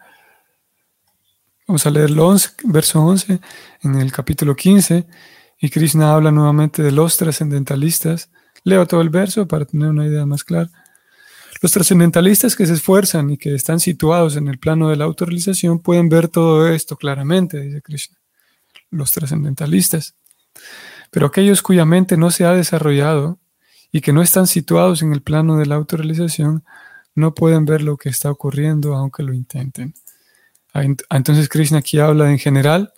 Vamos 1.67 1.86
a 1.86 1.89
leer 1.89 2.09
el 2.09 2.19
11, 2.19 2.50
verso 2.65 3.01
11 3.01 3.39
en 3.83 3.95
el 3.95 4.12
capítulo 4.12 4.57
15. 4.57 5.07
Y 5.59 5.69
Krishna 5.69 6.13
habla 6.13 6.31
nuevamente 6.31 6.83
de 6.83 6.91
los 6.91 7.15
trascendentalistas. 7.15 8.29
Leo 8.63 8.86
todo 8.86 9.00
el 9.00 9.09
verso 9.09 9.47
para 9.47 9.63
tener 9.63 9.88
una 9.88 10.05
idea 10.05 10.25
más 10.25 10.43
clara. 10.43 10.69
Los 11.62 11.72
trascendentalistas 11.72 12.56
que 12.56 12.66
se 12.66 12.74
esfuerzan 12.74 13.30
y 13.32 13.38
que 13.38 13.56
están 13.56 13.80
situados 13.80 14.36
en 14.36 14.48
el 14.48 14.60
plano 14.60 14.90
de 14.90 14.96
la 14.96 15.06
autorrealización 15.06 15.80
pueden 15.80 16.10
ver 16.10 16.28
todo 16.28 16.68
esto 16.68 16.96
claramente, 16.96 17.60
dice 17.60 17.82
Krishna. 17.82 18.18
Los 18.90 19.12
trascendentalistas. 19.12 20.16
Pero 21.12 21.28
aquellos 21.28 21.62
cuya 21.62 21.86
mente 21.86 22.18
no 22.18 22.32
se 22.32 22.46
ha 22.46 22.54
desarrollado 22.54 23.40
y 23.92 24.02
que 24.02 24.14
no 24.14 24.22
están 24.22 24.48
situados 24.48 25.02
en 25.02 25.14
el 25.14 25.22
plano 25.22 25.58
de 25.58 25.66
la 25.66 25.76
autorrealización, 25.76 26.64
no 27.16 27.34
pueden 27.34 27.66
ver 27.66 27.82
lo 27.82 27.98
que 27.98 28.10
está 28.10 28.30
ocurriendo 28.30 28.96
aunque 28.96 29.24
lo 29.24 29.34
intenten. 29.34 29.94
Ah, 30.74 30.84
entonces 31.10 31.50
Krishna 31.50 31.80
aquí 31.80 32.00
habla 32.00 32.30
en 32.30 32.38
general 32.38 32.94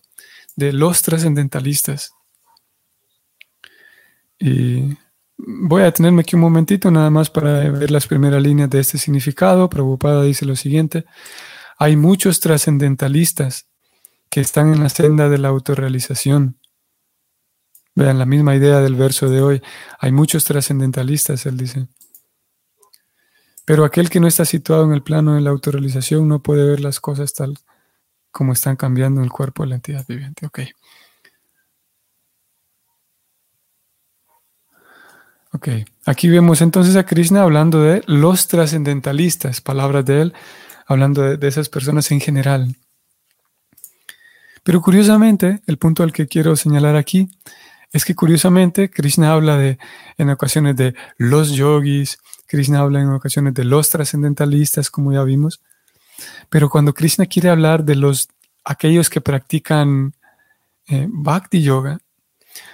de 0.55 0.73
los 0.73 1.01
trascendentalistas. 1.01 2.13
Y 4.37 4.97
voy 5.39 5.81
a 5.81 5.85
detenerme 5.85 6.21
aquí 6.21 6.35
un 6.35 6.41
momentito 6.41 6.91
nada 6.91 7.09
más 7.09 7.29
para 7.29 7.69
ver 7.69 7.91
las 7.91 8.07
primeras 8.07 8.41
líneas 8.41 8.69
de 8.69 8.79
este 8.79 8.97
significado. 8.97 9.69
Prabhupada 9.69 10.23
dice 10.23 10.45
lo 10.45 10.55
siguiente, 10.55 11.05
hay 11.77 11.95
muchos 11.95 12.39
trascendentalistas 12.39 13.67
que 14.29 14.41
están 14.41 14.73
en 14.73 14.83
la 14.83 14.89
senda 14.89 15.29
de 15.29 15.37
la 15.37 15.47
autorrealización 15.47 16.59
Vean 17.99 18.17
la 18.17 18.25
misma 18.25 18.55
idea 18.55 18.79
del 18.79 18.95
verso 18.95 19.29
de 19.29 19.41
hoy. 19.41 19.61
Hay 19.99 20.13
muchos 20.13 20.45
trascendentalistas, 20.45 21.45
él 21.45 21.57
dice. 21.57 21.89
Pero 23.65 23.83
aquel 23.83 24.09
que 24.09 24.21
no 24.21 24.27
está 24.27 24.45
situado 24.45 24.85
en 24.85 24.93
el 24.93 25.03
plano 25.03 25.35
de 25.35 25.41
la 25.41 25.49
autorrealización 25.49 26.25
no 26.25 26.41
puede 26.41 26.65
ver 26.65 26.79
las 26.79 27.01
cosas 27.01 27.33
tal 27.33 27.57
cómo 28.31 28.53
están 28.53 28.77
cambiando 28.77 29.21
el 29.21 29.31
cuerpo 29.31 29.63
de 29.63 29.69
la 29.69 29.75
entidad 29.75 30.05
viviente. 30.07 30.45
Ok. 30.45 30.59
Ok, 35.51 35.67
aquí 36.05 36.29
vemos 36.29 36.61
entonces 36.61 36.95
a 36.95 37.05
Krishna 37.05 37.41
hablando 37.41 37.81
de 37.81 38.03
los 38.05 38.47
trascendentalistas, 38.47 39.61
palabras 39.61 40.05
de 40.05 40.21
él, 40.21 40.33
hablando 40.85 41.23
de, 41.23 41.47
esas 41.47 41.69
personas 41.69 42.11
en 42.11 42.19
general. 42.21 42.75
Pero 44.63 44.81
curiosamente, 44.81 45.61
el 45.65 45.77
punto 45.77 46.03
al 46.03 46.13
que 46.13 46.27
quiero 46.27 46.55
señalar 46.55 46.95
aquí 46.95 47.29
es 47.91 48.05
que 48.05 48.13
curiosamente 48.13 48.91
Krishna 48.91 49.33
habla 49.33 49.57
de, 49.57 49.79
en 50.19 50.29
ocasiones 50.29 50.75
de 50.75 50.93
los 51.17 51.51
yogis, 51.53 52.19
Krishna 52.45 52.81
habla 52.81 53.01
en 53.01 53.09
ocasiones 53.09 53.55
de 53.55 53.63
los 53.63 53.89
trascendentalistas, 53.89 54.91
como 54.91 55.13
ya 55.13 55.23
vimos, 55.23 55.61
pero 56.49 56.69
cuando 56.69 56.93
Krishna 56.93 57.25
quiere 57.25 57.49
hablar 57.49 57.83
de 57.83 57.95
los 57.95 58.29
aquellos 58.63 59.09
que 59.09 59.21
practican 59.21 60.13
eh, 60.87 61.07
bhakti 61.09 61.63
yoga, 61.63 61.99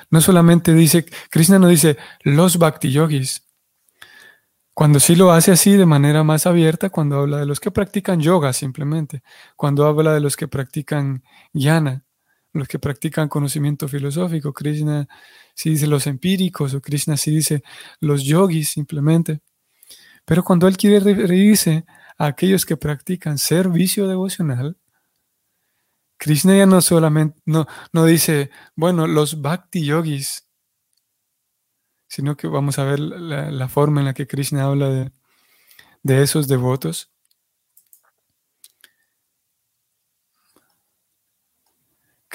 no 0.09 0.21
solamente 0.21 0.73
dice, 0.73 1.05
Krishna 1.29 1.59
no 1.59 1.67
dice 1.67 1.97
los 2.23 2.57
bhakti 2.57 2.91
yogis. 2.91 3.43
Cuando 4.73 4.99
sí 4.99 5.15
lo 5.15 5.31
hace 5.31 5.51
así 5.51 5.71
de 5.77 5.85
manera 5.85 6.23
más 6.23 6.45
abierta, 6.45 6.89
cuando 6.89 7.19
habla 7.19 7.37
de 7.37 7.45
los 7.45 7.61
que 7.61 7.71
practican 7.71 8.19
yoga 8.19 8.51
simplemente, 8.51 9.23
cuando 9.55 9.85
habla 9.85 10.13
de 10.13 10.19
los 10.19 10.35
que 10.35 10.49
practican 10.49 11.23
jnana, 11.53 12.03
los 12.51 12.67
que 12.67 12.79
practican 12.79 13.29
conocimiento 13.29 13.87
filosófico, 13.87 14.53
Krishna 14.53 15.07
sí 15.53 15.71
dice 15.71 15.87
los 15.87 16.07
empíricos 16.07 16.73
o 16.73 16.81
Krishna 16.81 17.15
sí 17.15 17.31
dice 17.31 17.63
los 18.01 18.23
yogis 18.23 18.69
simplemente. 18.69 19.39
Pero 20.25 20.43
cuando 20.43 20.67
él 20.67 20.75
quiere 20.75 20.99
referirse 20.99 21.85
a 22.17 22.27
aquellos 22.27 22.65
que 22.65 22.77
practican 22.77 23.37
servicio 23.37 24.07
devocional, 24.07 24.77
Krishna 26.17 26.57
ya 26.57 26.65
no 26.65 26.81
solamente, 26.81 27.39
no, 27.45 27.67
no 27.93 28.05
dice, 28.05 28.49
bueno, 28.75 29.07
los 29.07 29.41
bhakti 29.41 29.85
yogis, 29.85 30.47
sino 32.07 32.37
que 32.37 32.47
vamos 32.47 32.79
a 32.79 32.85
ver 32.85 32.99
la, 32.99 33.67
forma 33.67 34.01
en 34.01 34.05
la 34.05 34.13
que 34.13 34.27
Krishna 34.27 34.65
habla 34.65 34.89
de, 34.89 35.11
de 36.03 36.23
esos 36.23 36.47
devotos. 36.47 37.11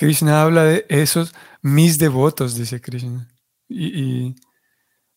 Krishna 0.01 0.43
habla 0.43 0.65
de 0.65 0.87
esos 0.89 1.35
mis 1.63 1.99
devotos, 1.99 2.55
dice 2.57 2.81
Krishna. 2.81 3.29
Y, 3.69 4.35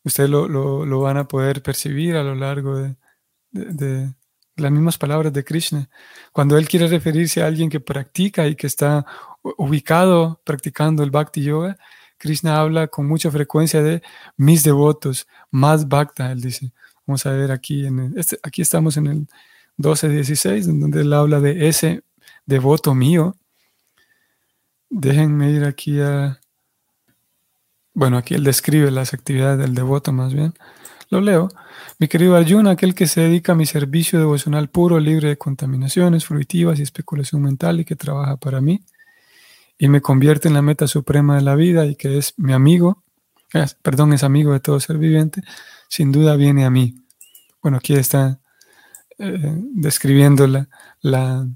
ustedes 0.04 0.30
lo, 0.30 1.00
van 1.00 1.18
a 1.18 1.28
poder 1.28 1.64
percibir 1.64 2.16
a 2.18 2.24
lo 2.24 2.36
largo 2.36 2.76
de, 3.52 4.14
las 4.56 4.72
mismas 4.72 4.98
palabras 4.98 5.34
de 5.34 5.44
Krishna. 5.44 5.90
Cuando 6.32 6.58
él 6.58 6.68
quiere 6.68 6.88
referirse 6.88 7.42
a 7.42 7.48
alguien 7.48 7.70
que 7.70 7.80
practica 7.80 8.48
y 8.48 8.56
que 8.56 8.68
está 8.68 9.06
ubicado 9.58 10.42
practicando 10.44 11.04
el 11.04 11.12
bhakti 11.12 11.44
yoga, 11.44 11.78
Krishna 12.18 12.60
habla 12.60 12.88
con 12.88 13.06
mucha 13.06 13.30
frecuencia 13.32 13.82
de 13.82 14.02
mis 14.38 14.64
devotos, 14.64 15.28
más 15.52 15.88
bhakta, 15.88 16.32
él 16.32 16.42
dice. 16.42 16.72
Vamos 17.06 17.26
a 17.26 17.32
ver 17.32 17.52
aquí, 17.52 17.86
en 17.86 18.14
este, 18.18 18.40
aquí 18.44 18.62
estamos 18.62 18.96
en 18.96 19.08
el 19.08 19.28
12.16, 19.78 20.70
en 20.70 20.80
donde 20.80 21.02
él 21.02 21.12
habla 21.12 21.42
de 21.42 21.68
ese 21.68 22.04
devoto 22.46 22.96
mío. 22.96 23.36
Déjenme 24.90 25.52
ir 25.52 25.66
aquí 25.66 26.00
a... 26.00 26.40
Bueno, 27.94 28.18
aquí 28.18 28.36
él 28.36 28.44
describe 28.44 28.90
las 28.90 29.14
actividades 29.14 29.60
del 29.60 29.76
devoto 29.76 30.14
más 30.14 30.34
bien. 30.34 30.54
Lo 31.14 31.22
leo. 31.22 31.48
Mi 32.00 32.08
querido 32.08 32.36
Arjuna, 32.36 32.72
aquel 32.72 32.96
que 32.96 33.06
se 33.06 33.22
dedica 33.22 33.52
a 33.52 33.56
mi 33.56 33.68
servicio 33.68 34.18
devocional 34.18 34.68
puro, 34.72 35.00
libre 35.00 35.30
de 35.30 35.38
contaminaciones 35.38 36.26
fruitivas 36.26 36.80
y 36.80 36.82
especulación 36.82 37.44
mental 37.44 37.80
y 37.80 37.86
que 37.86 37.96
trabaja 37.96 38.38
para 38.38 38.62
mí 38.62 38.84
y 39.78 39.90
me 39.90 40.02
convierte 40.02 40.48
en 40.48 40.56
la 40.56 40.64
meta 40.64 40.88
suprema 40.88 41.36
de 41.36 41.44
la 41.44 41.54
vida 41.54 41.86
y 41.86 41.96
que 41.96 42.18
es 42.18 42.34
mi 42.38 42.52
amigo, 42.52 43.04
perdón, 43.84 44.14
es 44.14 44.24
amigo 44.24 44.54
de 44.54 44.60
todo 44.60 44.80
ser 44.80 44.98
viviente, 44.98 45.44
sin 45.88 46.12
duda 46.12 46.36
viene 46.36 46.66
a 46.66 46.72
mí. 46.72 46.96
Bueno, 47.62 47.78
aquí 47.78 47.94
está 47.94 48.40
eh, 49.20 49.54
describiendo 49.76 50.48
la, 50.48 51.48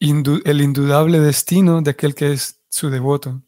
el 0.00 0.60
indudable 0.62 1.20
destino 1.20 1.82
de 1.82 1.90
aquel 1.90 2.14
que 2.14 2.32
es 2.32 2.62
su 2.70 2.88
devoto 2.88 3.42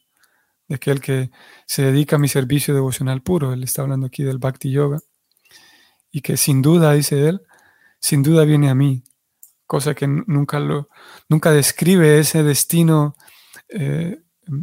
de 0.69 0.75
aquel 0.75 1.01
que 1.01 1.31
se 1.67 1.83
dedica 1.83 2.17
a 2.17 2.19
mi 2.19 2.29
servicio 2.29 2.75
devocional 2.75 3.23
puro. 3.23 3.53
Él 3.53 3.65
está 3.65 3.83
hablando 3.83 4.07
aquí 4.07 4.23
del 4.23 4.39
Bhakti 4.39 4.71
Yoga. 4.71 5.01
Y 6.11 6.21
que 6.21 6.37
sin 6.37 6.63
duda, 6.63 6.93
dice 6.93 7.29
él, 7.29 7.43
sin 7.99 8.23
duda 8.23 8.45
viene 8.45 8.69
a 8.71 8.75
mí. 8.75 9.03
Cosa 9.67 9.95
que 9.95 10.07
nunca, 10.07 10.61
lo, 10.61 10.89
nunca 11.29 11.51
describe 11.51 12.19
ese 12.19 12.43
destino, 12.43 13.17
eh, 13.69 14.21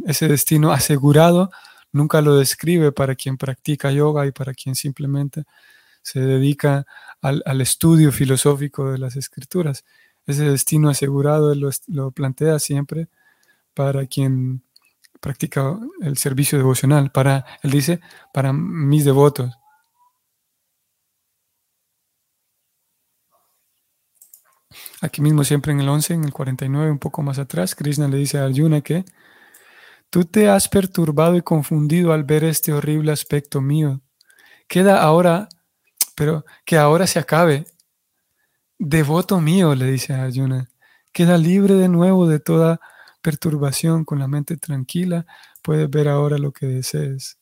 ese 0.08 0.28
destino 0.28 0.72
asegurado, 0.72 1.52
nunca 1.92 2.22
lo 2.22 2.38
describe 2.38 2.92
para 2.92 3.16
quien 3.16 3.38
practica 3.38 3.92
yoga 3.92 4.26
y 4.26 4.32
para 4.32 4.54
quien 4.54 4.76
simplemente 4.76 5.44
se 6.02 6.20
dedica 6.20 6.86
al, 7.22 7.62
estudio 7.62 8.12
filosófico 8.12 8.92
de 8.92 9.00
las 9.00 9.16
escrituras. 9.16 9.86
Ese 10.28 10.44
destino 10.44 10.90
asegurado 10.90 11.54
lo 11.56 12.12
plantea 12.12 12.60
siempre 12.60 13.08
para 13.74 14.06
quien 14.08 14.65
practica 15.26 15.76
el 16.02 16.18
servicio 16.18 16.56
devocional 16.56 17.10
para, 17.12 17.48
él 17.64 17.72
dice, 17.72 18.00
para 18.32 18.54
mis 18.54 19.04
devotos. 19.06 19.52
Aquí 25.02 25.24
mismo, 25.24 25.44
siempre 25.44 25.72
en 25.72 25.80
el 25.80 25.90
11, 25.90 26.14
en 26.14 26.26
el 26.26 26.32
49, 26.32 26.92
un 26.92 27.00
poco 27.00 27.24
más 27.24 27.40
atrás, 27.40 27.74
Krishna 27.74 28.08
le 28.08 28.18
dice 28.18 28.38
a 28.38 28.46
Arjuna 28.46 28.82
que 28.82 29.04
tú 30.12 30.26
te 30.26 30.48
has 30.48 30.70
perturbado 30.70 31.36
y 31.36 31.42
confundido 31.42 32.14
al 32.14 32.24
ver 32.24 32.44
este 32.44 32.72
horrible 32.72 33.12
aspecto 33.12 33.62
mío. 33.62 34.02
Queda 34.68 35.02
ahora, 35.02 35.50
pero 36.16 36.46
que 36.66 36.78
ahora 36.78 37.08
se 37.08 37.18
acabe. 37.18 37.66
Devoto 38.78 39.42
mío, 39.42 39.74
le 39.74 39.86
dice 39.88 40.14
a 40.14 40.26
Arjuna, 40.26 40.70
queda 41.12 41.36
libre 41.40 41.74
de 41.74 41.90
nuevo 41.90 42.28
de 42.28 42.40
toda 42.40 42.80
perturbación, 43.26 44.06
con 44.06 44.20
la 44.20 44.28
mente 44.28 44.56
tranquila, 44.56 45.26
puedes 45.64 45.90
ver 45.90 46.08
ahora 46.08 46.38
lo 46.38 46.52
que 46.52 46.68
desees. 46.68 47.40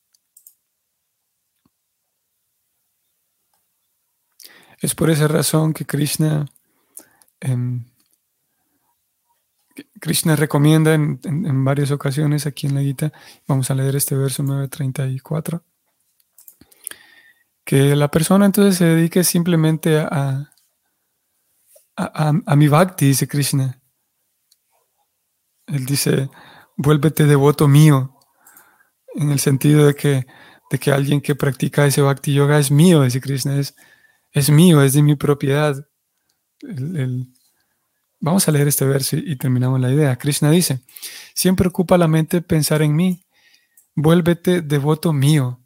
Es 4.80 4.96
por 4.96 5.10
esa 5.10 5.28
razón 5.28 5.74
que 5.74 5.86
Krishna, 5.86 6.46
em, 7.42 7.84
Krishna 10.00 10.38
recomienda 10.38 10.94
en, 10.94 11.66
varias 11.66 11.92
ocasiones 11.92 12.46
aquí 12.46 12.68
en 12.68 12.76
la 12.76 12.82
Gita, 12.82 13.12
vamos 13.46 13.70
a 13.70 13.76
leer 13.76 13.98
este 13.98 14.16
verso 14.16 14.42
934, 14.42 15.66
que 17.66 17.96
la 17.98 18.10
persona 18.10 18.46
entonces 18.46 18.78
se 18.78 18.86
dedique 18.86 19.26
simplemente 19.26 20.00
a, 20.00 20.54
a, 21.98 22.30
a, 22.30 22.34
a 22.46 22.56
mi 22.56 22.70
bhakti, 22.70 23.08
dice 23.08 23.28
Krishna, 23.28 23.83
él 25.68 25.86
dice, 25.86 26.30
vuélvete 26.76 27.26
devoto 27.26 27.68
mío, 27.68 28.18
en 29.16 29.32
el 29.32 29.40
sentido 29.40 29.86
de 29.86 29.96
que, 29.96 30.26
de 30.70 30.80
que 30.80 30.92
alguien 30.92 31.22
que 31.22 31.36
practica 31.36 31.86
ese 31.86 32.02
bhakti 32.02 32.34
yoga 32.34 32.60
es 32.60 32.72
mío, 32.72 33.04
dice 33.04 33.22
Krishna, 33.22 33.60
es, 33.60 33.76
es 34.32 34.50
mío, 34.50 34.82
es 34.82 34.94
de 34.94 35.04
mi 35.04 35.16
propiedad. 35.16 35.88
vamos 38.20 38.48
a 38.48 38.52
leer 38.52 38.68
este 38.68 38.86
verso 38.86 39.18
y, 39.18 39.36
terminamos 39.36 39.80
la 39.80 39.92
idea. 39.92 40.16
Krishna 40.18 40.50
dice, 40.50 40.82
siempre 41.34 41.68
ocupa 41.68 41.98
la 41.98 42.08
mente 42.08 42.42
pensar 42.42 42.82
en 42.82 42.96
mí, 42.96 43.26
vuélvete 43.96 44.62
devoto 44.62 45.14
mío. 45.14 45.60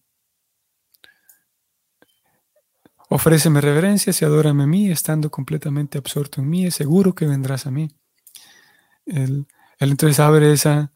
Ofréceme 3.09 3.61
reverencias 3.61 4.21
y 4.21 4.25
adórame 4.25 4.63
a 4.63 4.67
mí, 4.67 4.91
estando 4.91 5.31
completamente 5.31 5.97
absorto 5.97 6.41
en 6.41 6.49
mí, 6.49 6.65
es 6.65 6.75
seguro 6.75 7.15
que 7.15 7.25
vendrás 7.25 7.65
a 7.65 7.71
mí. 7.71 7.89
El, 9.05 9.47
él 9.79 9.91
entonces 9.91 10.19
abre 10.19 10.51
esa, 10.51 10.91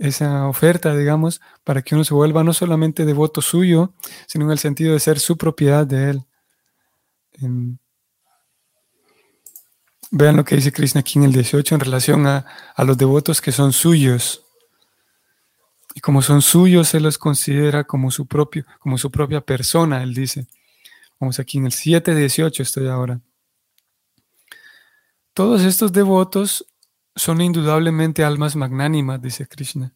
esa 0.00 0.48
oferta, 0.48 0.96
digamos, 0.96 1.40
para 1.62 1.82
que 1.82 1.94
uno 1.94 2.04
se 2.04 2.14
vuelva 2.14 2.42
no 2.42 2.52
solamente 2.52 3.04
devoto 3.04 3.42
suyo, 3.42 3.92
sino 4.26 4.46
en 4.46 4.52
el 4.52 4.58
sentido 4.58 4.94
de 4.94 5.00
ser 5.00 5.20
su 5.20 5.36
propiedad 5.36 5.86
de 5.86 6.10
él. 6.10 6.24
vean 10.10 10.36
lo 10.36 10.44
que 10.44 10.56
dice 10.56 10.72
Krishna 10.72 11.00
aquí 11.00 11.18
en 11.18 11.24
el 11.24 11.32
18 11.32 11.74
en 11.74 11.80
relación 11.80 12.26
a, 12.26 12.46
a, 12.74 12.84
los 12.84 12.96
devotos 12.98 13.40
que 13.40 13.52
son 13.52 13.72
suyos. 13.72 14.44
Y 15.94 16.00
como 16.00 16.22
son 16.22 16.40
suyos, 16.40 16.88
se 16.88 17.00
los 17.00 17.18
considera 17.18 17.84
como 17.84 18.10
su, 18.10 18.26
propio, 18.26 18.64
como 18.78 18.96
su 18.96 19.10
propia 19.10 19.40
persona, 19.40 20.02
él 20.02 20.14
dice. 20.14 20.46
Vamos 21.18 21.38
aquí 21.38 21.58
en 21.58 21.66
el 21.66 21.72
7.18 21.72 22.60
estoy 22.60 22.88
ahora. 22.88 23.20
Todos 25.34 25.62
estos 25.62 25.92
devotos 25.92 26.64
son 27.14 27.40
indudablemente 27.40 28.24
almas 28.24 28.56
magnánimas, 28.56 29.20
dice 29.20 29.46
Krishna. 29.46 29.92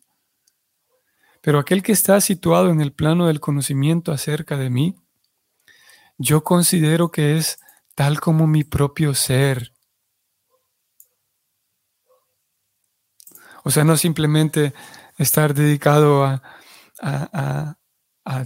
Pero 1.40 1.58
aquel 1.58 1.82
que 1.82 1.92
está 1.92 2.20
situado 2.20 2.70
en 2.70 2.80
el 2.80 2.92
plano 2.92 3.26
del 3.26 3.40
conocimiento 3.40 4.12
acerca 4.12 4.56
de 4.56 4.70
mí, 4.70 4.96
yo 6.16 6.42
considero 6.42 7.10
que 7.10 7.36
es 7.36 7.58
tal 7.94 8.20
como 8.20 8.46
mi 8.46 8.64
propio 8.64 9.14
ser. 9.14 9.72
O 13.62 13.70
sea, 13.70 13.84
no 13.84 13.96
simplemente 13.96 14.74
estar 15.18 15.54
dedicado 15.54 16.24
a, 16.24 17.76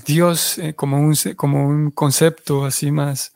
Dios 0.05 0.59
eh, 0.59 0.75
como, 0.75 0.99
un, 1.01 1.15
como 1.37 1.69
un 1.69 1.93
concepto 1.93 2.65
así 2.65 2.91
más, 2.91 3.33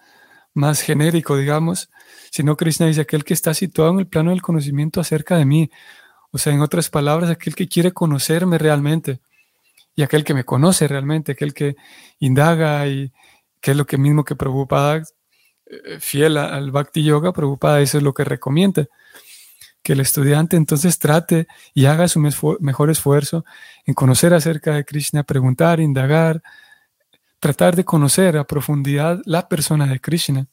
más 0.54 0.80
genérico, 0.80 1.36
digamos, 1.36 1.88
sino 2.32 2.56
Krishna 2.56 2.86
dice 2.86 3.02
aquel 3.02 3.24
que 3.24 3.34
está 3.34 3.52
situado 3.52 3.90
en 3.90 3.98
el 3.98 4.06
plano 4.06 4.30
del 4.30 4.40
conocimiento 4.40 5.00
acerca 5.02 5.36
de 5.36 5.44
mí. 5.44 5.70
O 6.30 6.38
sea, 6.38 6.54
en 6.54 6.62
otras 6.62 6.88
palabras, 6.88 7.28
aquel 7.28 7.54
que 7.54 7.68
quiere 7.68 7.92
conocerme 7.92 8.56
realmente 8.56 9.20
y 9.94 10.02
aquel 10.02 10.24
que 10.24 10.32
me 10.32 10.44
conoce 10.44 10.88
realmente, 10.88 11.32
aquel 11.32 11.52
que 11.52 11.76
indaga 12.20 12.88
y 12.88 13.12
que 13.60 13.72
es 13.72 13.76
lo 13.76 13.84
que 13.84 13.98
mismo 13.98 14.24
que 14.24 14.34
Prabhupada, 14.34 15.02
eh, 15.66 16.00
fiel 16.00 16.38
al 16.38 16.70
Bhakti 16.70 17.04
Yoga, 17.04 17.34
Prabhupada 17.34 17.82
eso 17.82 17.98
es 17.98 18.02
lo 18.02 18.14
que 18.14 18.24
recomienda, 18.24 18.86
que 19.82 19.92
el 19.92 20.00
estudiante 20.00 20.56
entonces 20.56 20.98
trate 20.98 21.46
y 21.74 21.84
haga 21.84 22.08
su 22.08 22.18
mejor 22.18 22.90
esfuerzo 22.90 23.44
en 23.84 23.92
conocer 23.92 24.32
acerca 24.32 24.74
de 24.74 24.86
Krishna, 24.86 25.22
preguntar, 25.22 25.80
indagar, 25.80 26.42
tratar 27.40 27.76
de 27.76 27.84
conocer 27.84 28.38
a 28.38 28.46
profundidad 28.46 29.20
la 29.26 29.48
persona 29.48 29.86
de 29.86 30.00
Krishna. 30.00 30.48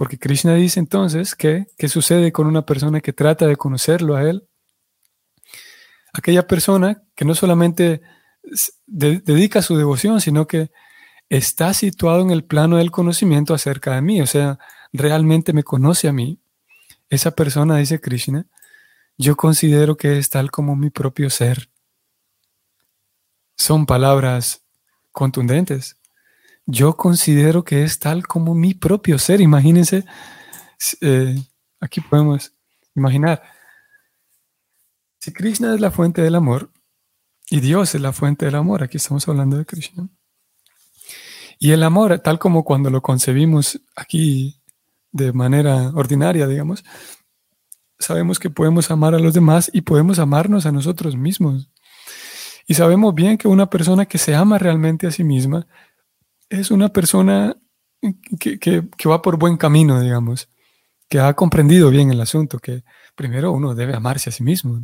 Porque 0.00 0.18
Krishna 0.18 0.54
dice 0.54 0.80
entonces 0.80 1.34
que, 1.34 1.66
¿qué 1.76 1.86
sucede 1.86 2.32
con 2.32 2.46
una 2.46 2.64
persona 2.64 3.02
que 3.02 3.12
trata 3.12 3.46
de 3.46 3.56
conocerlo 3.56 4.16
a 4.16 4.22
él? 4.22 4.48
Aquella 6.14 6.46
persona 6.46 7.02
que 7.14 7.26
no 7.26 7.34
solamente 7.34 8.00
dedica 8.86 9.60
su 9.60 9.76
devoción, 9.76 10.22
sino 10.22 10.46
que 10.46 10.70
está 11.28 11.74
situado 11.74 12.22
en 12.22 12.30
el 12.30 12.44
plano 12.44 12.78
del 12.78 12.90
conocimiento 12.90 13.52
acerca 13.52 13.94
de 13.94 14.00
mí, 14.00 14.22
o 14.22 14.26
sea, 14.26 14.58
realmente 14.90 15.52
me 15.52 15.64
conoce 15.64 16.08
a 16.08 16.14
mí. 16.14 16.40
Esa 17.10 17.32
persona, 17.32 17.76
dice 17.76 18.00
Krishna, 18.00 18.46
yo 19.18 19.36
considero 19.36 19.98
que 19.98 20.16
es 20.16 20.30
tal 20.30 20.50
como 20.50 20.76
mi 20.76 20.88
propio 20.88 21.28
ser. 21.28 21.68
Son 23.54 23.84
palabras 23.84 24.64
contundentes. 25.12 25.99
Yo 26.70 26.96
considero 26.96 27.64
que 27.64 27.82
es 27.82 27.98
tal 27.98 28.26
como 28.26 28.54
mi 28.54 28.74
propio 28.74 29.18
ser. 29.18 29.40
Imagínense, 29.40 30.04
eh, 31.00 31.36
aquí 31.80 32.00
podemos 32.00 32.52
imaginar, 32.94 33.42
si 35.18 35.32
Krishna 35.32 35.74
es 35.74 35.80
la 35.80 35.90
fuente 35.90 36.22
del 36.22 36.36
amor, 36.36 36.70
y 37.50 37.58
Dios 37.58 37.96
es 37.96 38.00
la 38.00 38.12
fuente 38.12 38.46
del 38.46 38.54
amor. 38.54 38.82
Aquí 38.82 38.96
estamos 38.96 39.26
hablando 39.28 39.58
de 39.58 39.66
Krishna. 39.66 40.08
Y 41.58 41.72
el 41.72 41.82
amor, 41.82 42.16
tal 42.20 42.38
como 42.38 42.64
cuando 42.64 42.88
lo 42.88 43.02
concebimos 43.02 43.80
aquí 43.96 44.62
de 45.10 45.32
manera 45.32 45.90
ordinaria, 45.94 46.46
digamos, 46.46 46.84
sabemos 47.98 48.38
que 48.38 48.48
podemos 48.48 48.90
amar 48.92 49.16
a 49.16 49.18
los 49.18 49.34
demás 49.34 49.68
y 49.74 49.80
podemos 49.80 50.20
amarnos 50.20 50.64
a 50.64 50.72
nosotros 50.72 51.16
mismos. 51.16 51.68
Y 52.68 52.74
sabemos 52.74 53.14
bien 53.14 53.36
que 53.36 53.48
una 53.48 53.68
persona 53.68 54.06
que 54.06 54.16
se 54.16 54.36
ama 54.36 54.56
realmente 54.56 55.08
a 55.08 55.10
sí 55.10 55.24
misma 55.24 55.66
es 56.50 56.70
una 56.70 56.90
persona 56.90 57.56
que, 58.38 58.82
va 59.08 59.22
por 59.22 59.38
buen 59.38 59.56
camino, 59.56 60.00
digamos, 60.00 60.48
que 61.08 61.20
ha 61.20 61.34
comprendido 61.34 61.90
bien 61.90 62.10
el 62.10 62.20
asunto, 62.20 62.58
que 62.58 62.84
primero 63.14 63.52
uno 63.52 63.74
debe 63.74 63.94
amarse 63.94 64.30
a 64.30 64.32
sí 64.32 64.42
mismo. 64.42 64.80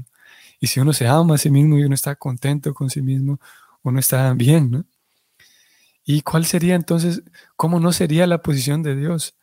Y 0.60 0.68
si 0.68 0.80
uno 0.80 0.92
se 0.92 1.06
ama 1.06 1.34
a 1.34 1.38
sí 1.38 1.50
mismo 1.50 1.76
y 1.76 1.84
uno 1.84 1.94
está 1.94 2.16
contento 2.16 2.72
con 2.72 2.88
sí 2.88 3.02
mismo, 3.02 3.40
uno 3.82 3.98
está 4.00 4.32
bien, 4.34 4.70
¿no? 4.70 4.84
¿Y 6.04 6.22
cuál 6.22 6.46
sería 6.46 6.76
entonces, 6.76 7.22
cómo 7.56 7.80
no 7.80 7.92
sería 7.92 8.28
la 8.28 8.42
posición 8.42 8.82
de 8.82 8.94
Dios? 8.94 9.36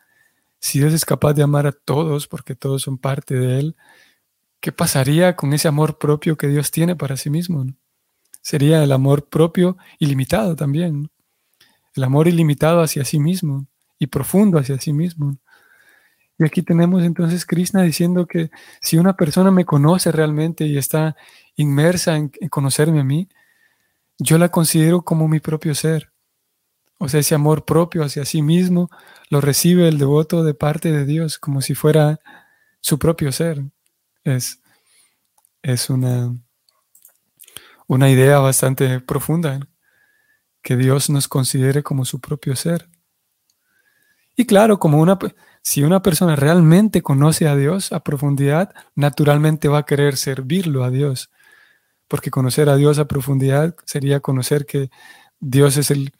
Si 0.60 0.80
Dios 0.80 0.94
es 0.94 1.04
capaz 1.04 1.34
de 1.34 1.44
amar 1.44 1.68
a 1.68 1.74
todos 1.74 2.28
porque 2.28 2.56
todos 2.56 2.84
son 2.84 2.98
parte 2.98 3.36
de 3.36 3.60
Él, 3.60 3.76
¿qué 4.62 4.72
pasaría 4.72 5.36
con 5.36 5.54
ese 5.54 5.68
amor 5.68 5.98
propio 5.98 6.38
que 6.38 6.48
Dios 6.48 6.72
tiene 6.72 6.96
para 6.96 7.18
sí 7.18 7.30
mismo? 7.30 7.66
Sería 8.42 8.84
el 8.84 8.94
amor 8.94 9.28
propio 9.28 9.78
ilimitado 10.00 10.56
también, 10.56 11.10
el 11.96 12.04
amor 12.04 12.28
ilimitado 12.28 12.82
hacia 12.82 13.06
sí 13.06 13.20
mismo 13.20 13.68
y 14.00 14.08
profundo 14.08 14.58
hacia 14.58 14.80
sí 14.80 14.94
mismo. 14.94 15.38
Y 16.38 16.44
aquí 16.44 16.62
tenemos 16.64 17.04
entonces 17.04 17.46
Krishna 17.46 17.84
diciendo 17.84 18.26
que 18.26 18.50
si 18.82 18.98
una 18.98 19.16
persona 19.16 19.52
me 19.52 19.66
conoce 19.66 20.12
realmente 20.12 20.66
y 20.66 20.78
está 20.78 21.16
inmersa 21.56 22.16
en, 22.18 22.32
conocerme 22.50 23.02
a 23.02 23.04
mí, 23.04 23.30
yo 24.18 24.38
la 24.38 24.50
considero 24.50 25.04
como 25.04 25.28
mi 25.28 25.40
propio 25.40 25.76
ser. 25.76 26.12
O 26.98 27.10
sea, 27.10 27.20
ese 27.20 27.36
amor 27.36 27.66
propio 27.66 28.04
hacia 28.04 28.26
sí 28.26 28.42
mismo 28.42 28.90
lo 29.30 29.42
recibe 29.42 29.88
el 29.88 29.98
devoto 29.98 30.44
de 30.44 30.54
parte 30.54 30.92
de 30.92 31.06
Dios 31.06 31.38
como 31.38 31.62
si 31.62 31.76
fuera 31.76 32.20
su 32.80 32.98
propio 32.98 33.32
ser. 33.32 33.64
Es, 34.24 34.62
es 35.62 35.90
una, 35.90 36.34
una 37.88 38.10
idea 38.10 38.40
bastante 38.40 39.00
profunda, 39.02 39.60
que 40.64 40.78
Dios 40.78 41.10
nos 41.10 41.28
considere 41.28 41.84
como 41.84 42.06
su 42.06 42.20
propio 42.20 42.56
ser. 42.56 42.90
Y 44.36 44.46
claro, 44.46 44.80
como 44.80 45.00
una, 45.00 45.20
si 45.62 45.84
una 45.84 46.02
persona 46.02 46.36
realmente 46.36 47.04
conoce 47.04 47.48
a 47.48 47.56
Dios 47.56 47.92
a 47.92 48.00
profundidad, 48.04 48.74
naturalmente 48.96 49.68
va 49.68 49.80
a 49.80 49.86
querer 49.86 50.18
servirlo 50.18 50.84
a 50.84 50.90
Dios. 50.90 51.30
Porque 52.08 52.32
conocer 52.32 52.70
a 52.70 52.76
Dios 52.76 52.98
a 52.98 53.08
profundidad 53.08 53.76
sería 53.86 54.22
conocer 54.22 54.66
que 54.66 54.90
Dios 55.40 55.78
es 55.78 55.92
el 55.92 56.14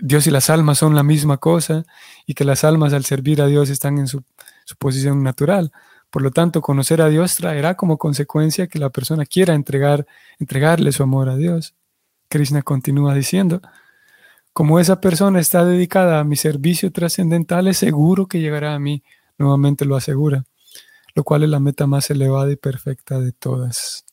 Dios 0.00 0.26
y 0.26 0.30
las 0.30 0.48
almas 0.50 0.78
son 0.78 0.94
la 0.94 1.02
misma 1.02 1.38
cosa 1.38 1.84
y 2.24 2.34
que 2.34 2.44
las 2.44 2.64
almas 2.64 2.92
al 2.92 3.04
servir 3.04 3.42
a 3.42 3.46
Dios 3.46 3.68
están 3.68 3.98
en 3.98 4.06
su, 4.06 4.22
su 4.64 4.76
posición 4.76 5.22
natural. 5.22 5.72
Por 6.10 6.22
lo 6.22 6.30
tanto, 6.30 6.60
conocer 6.62 7.02
a 7.02 7.08
Dios 7.08 7.34
traerá 7.34 7.76
como 7.76 7.98
consecuencia 7.98 8.68
que 8.68 8.78
la 8.78 8.90
persona 8.90 9.26
quiera 9.26 9.54
entregar, 9.54 10.06
entregarle 10.38 10.92
su 10.92 11.02
amor 11.02 11.28
a 11.28 11.36
Dios. 11.36 11.74
Krishna 12.28 12.62
continúa 12.62 13.14
diciendo, 13.14 13.60
como 14.52 14.80
esa 14.80 15.00
persona 15.00 15.40
está 15.40 15.64
dedicada 15.64 16.18
a 16.18 16.24
mi 16.24 16.36
servicio 16.36 16.90
trascendental, 16.90 17.68
es 17.68 17.78
seguro 17.78 18.26
que 18.26 18.40
llegará 18.40 18.74
a 18.74 18.78
mí, 18.78 19.02
nuevamente 19.38 19.84
lo 19.84 19.96
asegura, 19.96 20.44
lo 21.14 21.24
cual 21.24 21.42
es 21.44 21.50
la 21.50 21.60
meta 21.60 21.86
más 21.86 22.10
elevada 22.10 22.50
y 22.50 22.56
perfecta 22.56 23.20
de 23.20 23.32
todas. 23.32 24.04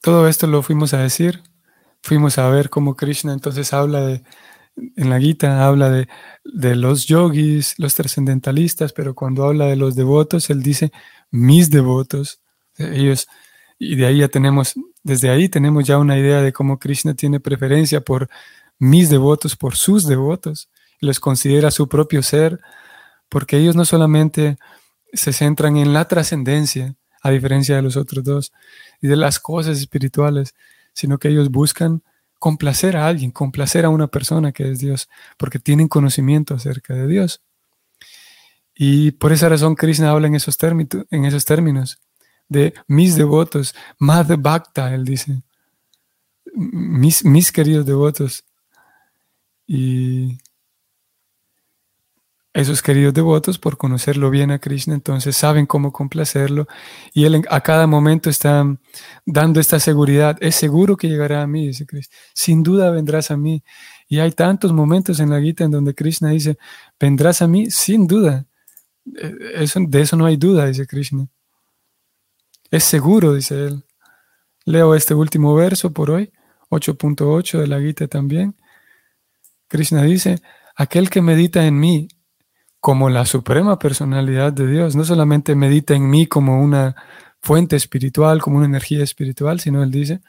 Todo 0.00 0.28
esto 0.28 0.46
lo 0.46 0.62
fuimos 0.62 0.94
a 0.94 0.98
decir, 0.98 1.42
fuimos 2.02 2.38
a 2.38 2.48
ver 2.48 2.70
cómo 2.70 2.96
Krishna 2.96 3.32
entonces 3.32 3.72
habla 3.72 4.00
de, 4.00 4.22
en 4.76 5.10
la 5.10 5.18
Gita 5.18 5.66
habla 5.66 5.90
de, 5.90 6.08
de 6.44 6.76
los 6.76 7.06
yogis, 7.06 7.74
los 7.78 7.94
trascendentalistas, 7.94 8.92
pero 8.92 9.14
cuando 9.14 9.44
habla 9.44 9.66
de 9.66 9.76
los 9.76 9.94
devotos, 9.94 10.50
él 10.50 10.62
dice 10.62 10.92
mis 11.30 11.70
devotos. 11.70 12.40
Ellos, 12.76 13.26
y 13.78 13.96
de 13.96 14.06
ahí 14.06 14.18
ya 14.18 14.28
tenemos, 14.28 14.74
desde 15.02 15.30
ahí 15.30 15.48
tenemos 15.48 15.86
ya 15.86 15.98
una 15.98 16.18
idea 16.18 16.42
de 16.42 16.52
cómo 16.52 16.78
Krishna 16.78 17.14
tiene 17.14 17.40
preferencia 17.40 18.00
por 18.00 18.28
mis 18.78 19.08
devotos, 19.08 19.56
por 19.56 19.76
sus 19.76 20.06
devotos, 20.06 20.68
los 21.00 21.20
considera 21.20 21.70
su 21.70 21.88
propio 21.88 22.22
ser, 22.22 22.60
porque 23.28 23.56
ellos 23.58 23.76
no 23.76 23.84
solamente 23.84 24.58
se 25.12 25.32
centran 25.32 25.76
en 25.76 25.92
la 25.92 26.06
trascendencia, 26.08 26.94
a 27.22 27.30
diferencia 27.30 27.76
de 27.76 27.82
los 27.82 27.96
otros 27.96 28.24
dos, 28.24 28.52
y 29.00 29.08
de 29.08 29.16
las 29.16 29.40
cosas 29.40 29.78
espirituales, 29.78 30.54
sino 30.92 31.18
que 31.18 31.28
ellos 31.28 31.50
buscan 31.50 32.02
complacer 32.38 32.96
a 32.96 33.06
alguien, 33.06 33.30
complacer 33.30 33.84
a 33.84 33.88
una 33.88 34.08
persona 34.08 34.52
que 34.52 34.70
es 34.70 34.78
Dios, 34.78 35.08
porque 35.36 35.58
tienen 35.58 35.88
conocimiento 35.88 36.54
acerca 36.54 36.94
de 36.94 37.06
Dios. 37.06 37.42
Y 38.74 39.12
por 39.12 39.32
esa 39.32 39.48
razón 39.48 39.74
Krishna 39.74 40.10
habla 40.10 40.26
en 40.26 40.34
esos, 40.34 40.56
términos, 40.58 41.06
en 41.10 41.24
esos 41.24 41.44
términos 41.44 41.98
de 42.48 42.74
mis 42.86 43.16
devotos, 43.16 43.74
Madre 43.98 44.36
Bhakta, 44.36 44.94
él 44.94 45.04
dice, 45.04 45.42
mis, 46.54 47.24
mis 47.24 47.52
queridos 47.52 47.86
devotos. 47.86 48.44
Y 49.66 50.38
esos 52.56 52.80
queridos 52.80 53.12
devotos, 53.12 53.58
por 53.58 53.76
conocerlo 53.76 54.30
bien 54.30 54.50
a 54.50 54.58
Krishna, 54.58 54.94
entonces 54.94 55.36
saben 55.36 55.66
cómo 55.66 55.92
complacerlo 55.92 56.66
y 57.12 57.24
él 57.24 57.44
a 57.50 57.60
cada 57.60 57.86
momento 57.86 58.30
está 58.30 58.64
dando 59.26 59.60
esta 59.60 59.78
seguridad. 59.78 60.38
Es 60.40 60.56
seguro 60.56 60.96
que 60.96 61.06
llegará 61.06 61.42
a 61.42 61.46
mí, 61.46 61.66
dice 61.66 61.84
Krishna. 61.84 62.16
Sin 62.32 62.62
duda 62.62 62.90
vendrás 62.90 63.30
a 63.30 63.36
mí. 63.36 63.62
Y 64.08 64.20
hay 64.20 64.32
tantos 64.32 64.72
momentos 64.72 65.20
en 65.20 65.28
la 65.28 65.40
Gita 65.40 65.64
en 65.64 65.70
donde 65.70 65.94
Krishna 65.94 66.30
dice, 66.30 66.56
vendrás 66.98 67.42
a 67.42 67.46
mí 67.46 67.70
sin 67.70 68.06
duda. 68.06 68.46
Eh, 69.04 69.34
eso, 69.56 69.78
de 69.86 70.00
eso 70.00 70.16
no 70.16 70.24
hay 70.24 70.38
duda, 70.38 70.64
dice 70.64 70.86
Krishna. 70.86 71.28
Es 72.70 72.84
seguro, 72.84 73.34
dice 73.34 73.66
él. 73.66 73.84
Leo 74.64 74.94
este 74.94 75.12
último 75.12 75.54
verso 75.54 75.92
por 75.92 76.10
hoy, 76.10 76.32
8.8 76.70 77.58
de 77.58 77.66
la 77.66 77.80
Gita 77.80 78.08
también. 78.08 78.56
Krishna 79.68 80.04
dice, 80.04 80.40
aquel 80.74 81.10
que 81.10 81.20
medita 81.20 81.66
en 81.66 81.78
mí 81.78 82.08
como 82.86 83.10
la 83.10 83.26
suprema 83.26 83.80
personalidad 83.80 84.52
de 84.52 84.64
Dios, 84.68 84.94
no 84.94 85.04
solamente 85.04 85.56
medita 85.56 85.96
en 85.96 86.08
mí 86.08 86.28
como 86.28 86.62
una 86.62 86.94
fuente 87.42 87.74
espiritual, 87.74 88.40
como 88.40 88.58
una 88.58 88.66
energía 88.66 89.02
espiritual, 89.02 89.58
sino 89.58 89.82
él 89.82 89.90
dice 89.90 90.20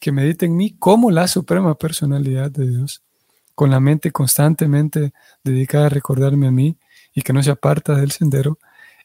que 0.00 0.10
medita 0.10 0.44
en 0.44 0.56
mí 0.56 0.74
como 0.80 1.12
la 1.12 1.28
suprema 1.28 1.76
personalidad 1.76 2.50
de 2.50 2.66
Dios, 2.66 3.04
con 3.54 3.70
la 3.70 3.78
mente 3.78 4.10
constantemente 4.10 5.12
dedicada 5.44 5.86
a 5.86 5.90
recordarme 5.90 6.48
a 6.48 6.50
mí 6.50 6.76
y 7.14 7.22
que 7.22 7.32
no 7.32 7.40
se 7.40 7.52
aparta 7.52 7.94
del 7.94 8.10
sendero, 8.10 8.58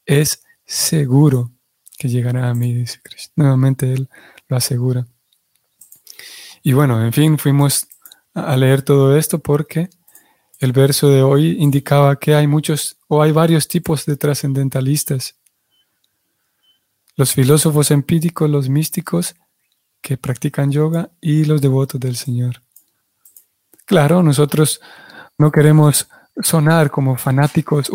es 0.04 0.44
seguro 0.66 1.52
que 2.00 2.10
llegará 2.10 2.50
a 2.50 2.56
mí, 2.56 2.74
dice 2.74 3.00
Cristo. 3.04 3.32
Nuevamente 3.36 3.94
Él 3.94 4.10
lo 4.48 4.58
asegura. 4.58 5.06
Y 6.64 6.74
bueno, 6.74 7.06
en 7.06 7.14
fin, 7.14 7.38
fuimos 7.38 7.90
a 8.34 8.58
leer 8.58 8.82
todo 8.82 9.16
esto 9.16 9.38
porque 9.38 9.88
el 10.60 10.72
verso 10.72 11.10
de 11.10 11.22
hoy 11.22 11.58
indicaba 11.60 12.18
que 12.18 12.34
hay 12.34 12.48
muchos 12.48 12.98
o 13.08 13.22
hay 13.22 13.32
varios 13.32 13.68
tipos 13.68 14.06
de 14.06 14.18
trascendentalistas. 14.18 15.36
Los 17.16 17.34
filósofos 17.34 17.92
empíricos, 17.92 18.50
los 18.50 18.70
místicos 18.70 19.36
que 20.02 20.18
practican 20.18 20.72
yoga 20.72 21.12
y 21.22 21.46
los 21.46 21.62
devotos 21.62 22.00
del 22.00 22.16
Señor. 22.16 22.62
Claro, 23.86 24.24
nosotros 24.24 24.82
no 25.38 25.52
queremos 25.52 26.08
sonar 26.42 26.92
como 26.92 27.18
fanáticos, 27.18 27.92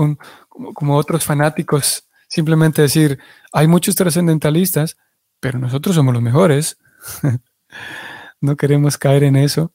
como, 0.49 0.97
otros 0.97 1.25
fanáticos, 1.25 2.05
simplemente 2.29 2.83
decir, 2.83 3.19
hay 3.53 3.67
muchos 3.67 3.95
trascendentalistas, 3.95 4.97
pero 5.41 5.59
nosotros 5.59 5.95
somos 5.95 6.15
los 6.15 6.23
mejores. 6.23 6.79
no 8.41 8.57
queremos 8.57 8.99
caer 8.99 9.25
en 9.25 9.37
eso, 9.37 9.73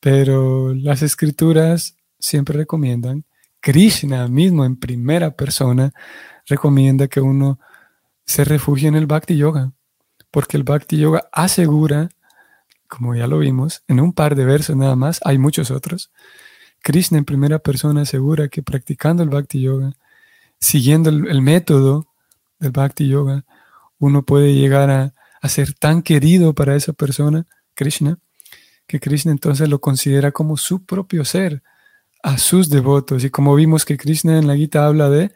pero 0.00 0.74
las 0.74 1.02
escrituras 1.02 1.97
siempre 2.18 2.56
recomiendan, 2.56 3.24
Krishna 3.60 4.28
mismo 4.28 4.64
en 4.64 4.76
primera 4.76 5.32
persona 5.32 5.92
recomienda 6.46 7.08
que 7.08 7.20
uno 7.20 7.58
se 8.24 8.44
refugie 8.44 8.88
en 8.88 8.94
el 8.94 9.06
Bhakti 9.06 9.36
Yoga, 9.36 9.72
porque 10.30 10.56
el 10.56 10.62
Bhakti 10.62 10.98
Yoga 10.98 11.28
asegura, 11.32 12.08
como 12.86 13.14
ya 13.14 13.26
lo 13.26 13.38
vimos, 13.38 13.82
en 13.88 14.00
un 14.00 14.12
par 14.12 14.34
de 14.34 14.44
versos 14.44 14.76
nada 14.76 14.96
más, 14.96 15.20
hay 15.24 15.38
muchos 15.38 15.70
otros, 15.70 16.10
Krishna 16.82 17.18
en 17.18 17.24
primera 17.24 17.58
persona 17.58 18.02
asegura 18.02 18.48
que 18.48 18.62
practicando 18.62 19.22
el 19.22 19.30
Bhakti 19.30 19.60
Yoga, 19.60 19.94
siguiendo 20.60 21.10
el, 21.10 21.42
método 21.42 22.06
del 22.58 22.72
Bhakti 22.72 23.08
Yoga, 23.08 23.44
uno 23.98 24.22
puede 24.22 24.54
llegar 24.54 24.90
a, 24.90 25.12
ser 25.48 25.72
tan 25.72 26.02
querido 26.02 26.54
para 26.54 26.76
esa 26.76 26.92
persona, 26.92 27.46
Krishna, 27.74 28.18
que 28.86 29.00
Krishna 29.00 29.32
entonces 29.32 29.68
lo 29.68 29.80
considera 29.80 30.32
como 30.32 30.56
su 30.56 30.84
propio 30.84 31.24
ser, 31.24 31.62
a 32.22 32.38
sus 32.38 32.68
devotos. 32.70 33.24
Y 33.24 33.30
como 33.30 33.54
vimos 33.54 33.84
que 33.84 33.96
Krishna 33.96 34.38
en 34.38 34.46
la 34.46 34.56
Gita 34.56 34.86
habla 34.86 35.08
de 35.08 35.32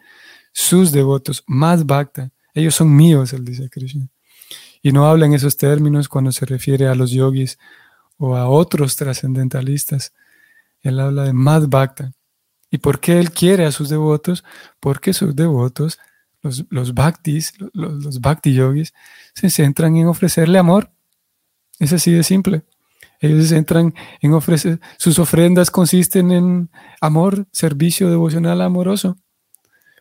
sus 0.52 0.92
devotos, 0.92 1.44
más 1.46 1.86
bhakta. 1.86 2.30
Ellos 2.54 2.74
son 2.74 2.94
míos, 2.94 3.32
él 3.32 3.44
dice 3.44 3.70
Krishna. 3.70 4.08
Y 4.82 4.92
no 4.92 5.06
habla 5.06 5.26
en 5.26 5.34
esos 5.34 5.56
términos 5.56 6.08
cuando 6.08 6.32
se 6.32 6.44
refiere 6.44 6.88
a 6.88 6.94
los 6.94 7.10
yogis 7.10 7.58
o 8.18 8.36
a 8.36 8.48
otros 8.48 8.96
trascendentalistas. 8.96 10.12
Él 10.80 11.00
habla 11.00 11.24
de 11.24 11.32
más 11.32 11.68
bhakta. 11.68 12.12
¿Y 12.70 12.78
por 12.78 13.00
qué 13.00 13.18
él 13.18 13.30
quiere 13.30 13.64
a 13.64 13.72
sus 13.72 13.88
devotos? 13.88 14.44
Porque 14.80 15.12
sus 15.12 15.36
devotos, 15.36 15.98
los, 16.42 16.64
los 16.70 16.94
bhaktis, 16.94 17.54
los, 17.72 18.04
los 18.04 18.20
bhakti 18.20 18.54
yogis, 18.54 18.92
se 19.34 19.50
centran 19.50 19.96
en 19.96 20.08
ofrecerle 20.08 20.58
amor. 20.58 20.90
Es 21.78 21.92
así 21.92 22.10
de 22.12 22.22
simple. 22.22 22.64
Ellos 23.22 23.52
entran 23.52 23.94
en 24.20 24.34
ofrecer, 24.34 24.80
sus 24.98 25.20
ofrendas 25.20 25.70
consisten 25.70 26.32
en 26.32 26.70
amor, 27.00 27.46
servicio 27.52 28.10
devocional 28.10 28.60
amoroso. 28.60 29.16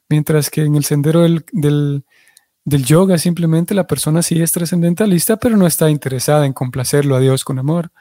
Mientras 0.10 0.50
que 0.50 0.64
en 0.64 0.76
el 0.76 0.84
sendero 0.84 1.22
del, 1.22 1.46
del, 1.54 2.04
yoga 2.84 3.20
simplemente 3.20 3.76
la 3.76 3.86
persona 3.86 4.24
sí 4.24 4.42
es 4.42 4.52
trascendentalista, 4.52 5.38
pero 5.38 5.56
no 5.56 5.68
está 5.68 5.92
interesada 5.92 6.48
en 6.48 6.54
complacerlo 6.54 7.16
a 7.16 7.20
Dios 7.20 7.46
con 7.46 7.60
amor. 7.60 7.92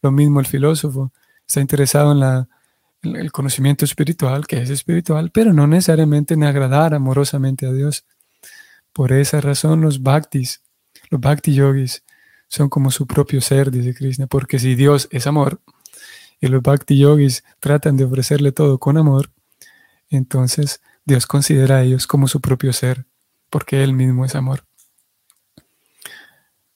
Lo 0.00 0.10
mismo 0.10 0.40
el 0.40 0.46
filósofo, 0.46 1.12
está 1.46 1.60
interesado 1.60 2.12
en, 2.12 2.20
la, 2.20 2.48
en 3.02 3.16
el 3.16 3.32
conocimiento 3.32 3.84
espiritual, 3.84 4.46
que 4.46 4.62
es 4.62 4.70
espiritual, 4.70 5.30
pero 5.30 5.52
no 5.52 5.66
necesariamente 5.66 6.32
en 6.32 6.42
agradar 6.42 6.94
amorosamente 6.94 7.66
a 7.66 7.72
Dios. 7.72 8.06
Por 8.94 9.12
esa 9.12 9.42
razón 9.42 9.82
los 9.82 10.02
bhaktis, 10.02 10.62
los 11.10 11.20
bhakti 11.20 11.52
yogis, 11.52 12.03
son 12.54 12.68
como 12.68 12.92
su 12.92 13.08
propio 13.08 13.40
ser, 13.40 13.72
dice 13.72 13.94
Krishna, 13.94 14.28
porque 14.28 14.60
si 14.60 14.76
Dios 14.76 15.08
es 15.10 15.26
amor 15.26 15.60
y 16.40 16.46
los 16.46 16.62
bhakti 16.62 16.96
yogis 16.96 17.42
tratan 17.58 17.96
de 17.96 18.04
ofrecerle 18.04 18.52
todo 18.52 18.78
con 18.78 18.96
amor, 18.96 19.32
entonces 20.08 20.80
Dios 21.04 21.26
considera 21.26 21.78
a 21.78 21.82
ellos 21.82 22.06
como 22.06 22.28
su 22.28 22.40
propio 22.40 22.72
ser, 22.72 23.06
porque 23.50 23.82
Él 23.82 23.92
mismo 23.92 24.24
es 24.24 24.36
amor. 24.36 24.64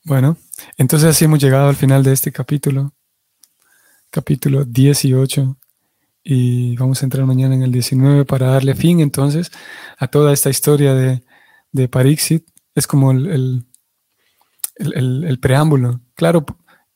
Bueno, 0.02 0.36
entonces 0.76 1.10
así 1.10 1.26
hemos 1.26 1.38
llegado 1.38 1.68
al 1.68 1.76
final 1.76 2.02
de 2.02 2.12
este 2.12 2.32
capítulo, 2.32 2.92
capítulo 4.10 4.64
18, 4.64 5.56
y 6.24 6.76
vamos 6.76 7.00
a 7.02 7.06
entrar 7.06 7.24
mañana 7.24 7.54
en 7.54 7.62
el 7.62 7.70
19 7.70 8.24
para 8.24 8.48
darle 8.48 8.74
fin 8.74 8.98
entonces 8.98 9.52
a 9.96 10.08
toda 10.08 10.32
esta 10.32 10.50
historia 10.50 10.94
de, 10.94 11.22
de. 11.70 11.88
Es 12.74 12.86
como 12.88 13.12
el, 13.12 13.64
preámbulo. 15.40 16.00
Claro 16.14 16.44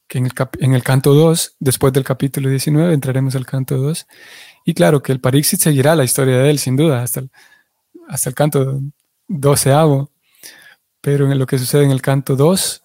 que 0.07 0.19
en 0.19 0.27
el, 0.27 0.33
en 0.61 0.75
el 0.75 0.83
canto 0.83 1.15
2, 1.15 1.57
después 1.59 1.93
del 1.93 2.05
capítulo 2.05 2.49
19, 2.49 2.93
entraremos 2.93 3.35
al 3.35 3.47
canto 3.47 3.77
2. 3.77 4.07
Y 4.65 4.75
claro 4.75 5.03
que 5.03 5.13
el 5.13 5.21
Parixit 5.21 5.61
seguirá 5.61 5.97
la 5.97 6.05
historia 6.05 6.39
de 6.39 6.51
él, 6.51 6.59
sin 6.59 6.77
duda, 6.77 7.03
hasta 7.03 7.21
el, 7.21 7.31
hasta 8.09 8.29
el 8.29 8.35
canto 8.35 8.81
doceavo. 9.27 10.11
Pero 11.01 11.31
en 11.31 11.39
lo 11.39 11.47
que 11.47 11.59
sucede 11.59 11.85
en 11.85 11.91
el 11.91 12.03
canto 12.03 12.37
2 12.37 12.83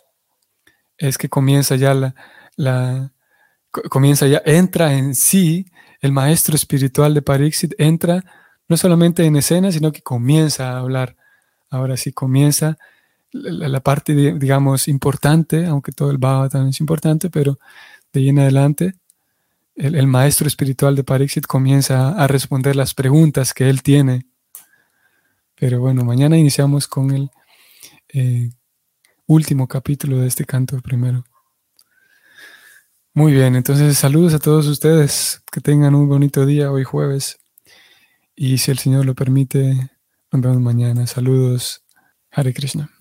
es 0.97 1.17
que 1.17 1.29
comienza 1.29 1.75
ya 1.75 1.93
la, 1.93 2.15
la 2.55 3.13
comienza 3.89 4.27
ya, 4.27 4.41
entra 4.45 4.93
en 4.93 5.13
sí, 5.13 5.67
el 6.01 6.11
maestro 6.11 6.55
espiritual 6.55 7.13
de 7.13 7.21
Parixit 7.21 7.73
entra 7.77 8.23
no 8.67 8.77
solamente 8.77 9.25
en 9.25 9.35
escena, 9.35 9.71
sino 9.71 9.91
que 9.91 10.01
comienza 10.01 10.71
a 10.71 10.79
hablar. 10.79 11.15
Ahora 11.69 11.97
sí 11.97 12.11
comienza 12.11 12.77
la, 13.31 13.79
parte, 13.81 14.13
digamos, 14.13 14.87
importante, 14.87 15.65
aunque 15.65 15.91
todo 15.91 16.11
el 16.11 16.17
Baba 16.17 16.49
también 16.49 16.69
es 16.69 16.79
importante, 16.79 17.29
pero 17.29 17.59
de 18.13 18.21
ahí 18.21 18.29
en 18.29 18.39
adelante, 18.39 18.95
el, 19.75 20.07
maestro 20.07 20.47
espiritual 20.47 20.95
de 20.95 21.03
Parixit 21.03 21.45
comienza 21.45 22.09
a 22.09 22.27
responder 22.27 22.75
las 22.75 22.93
preguntas 22.93 23.53
que 23.53 23.69
él 23.69 23.83
tiene. 23.83 24.25
Pero 25.55 25.79
bueno, 25.79 26.03
mañana 26.03 26.37
iniciamos 26.37 26.87
con 26.87 27.11
el 27.11 27.29
eh, 28.09 28.49
último 29.27 29.67
capítulo 29.67 30.19
de 30.19 30.27
este 30.27 30.45
canto 30.45 30.79
primero. 30.81 31.23
Muy 33.13 33.33
bien, 33.33 33.55
entonces 33.55 33.97
saludos 33.97 34.35
a 34.35 34.39
todos 34.39 34.67
ustedes, 34.67 35.41
que 35.51 35.59
tengan 35.59 35.95
un 35.95 36.07
bonito 36.07 36.45
día 36.45 36.71
hoy 36.71 36.83
jueves. 36.83 37.39
Y 38.35 38.59
si 38.59 38.69
el 38.69 38.77
Señor 38.77 39.05
lo 39.05 39.15
permite, 39.15 39.89
nos 40.31 40.41
vemos 40.41 40.59
mañana. 40.59 41.07
Saludos, 41.07 41.83
Hare 42.31 42.53
Krishna. 42.53 42.96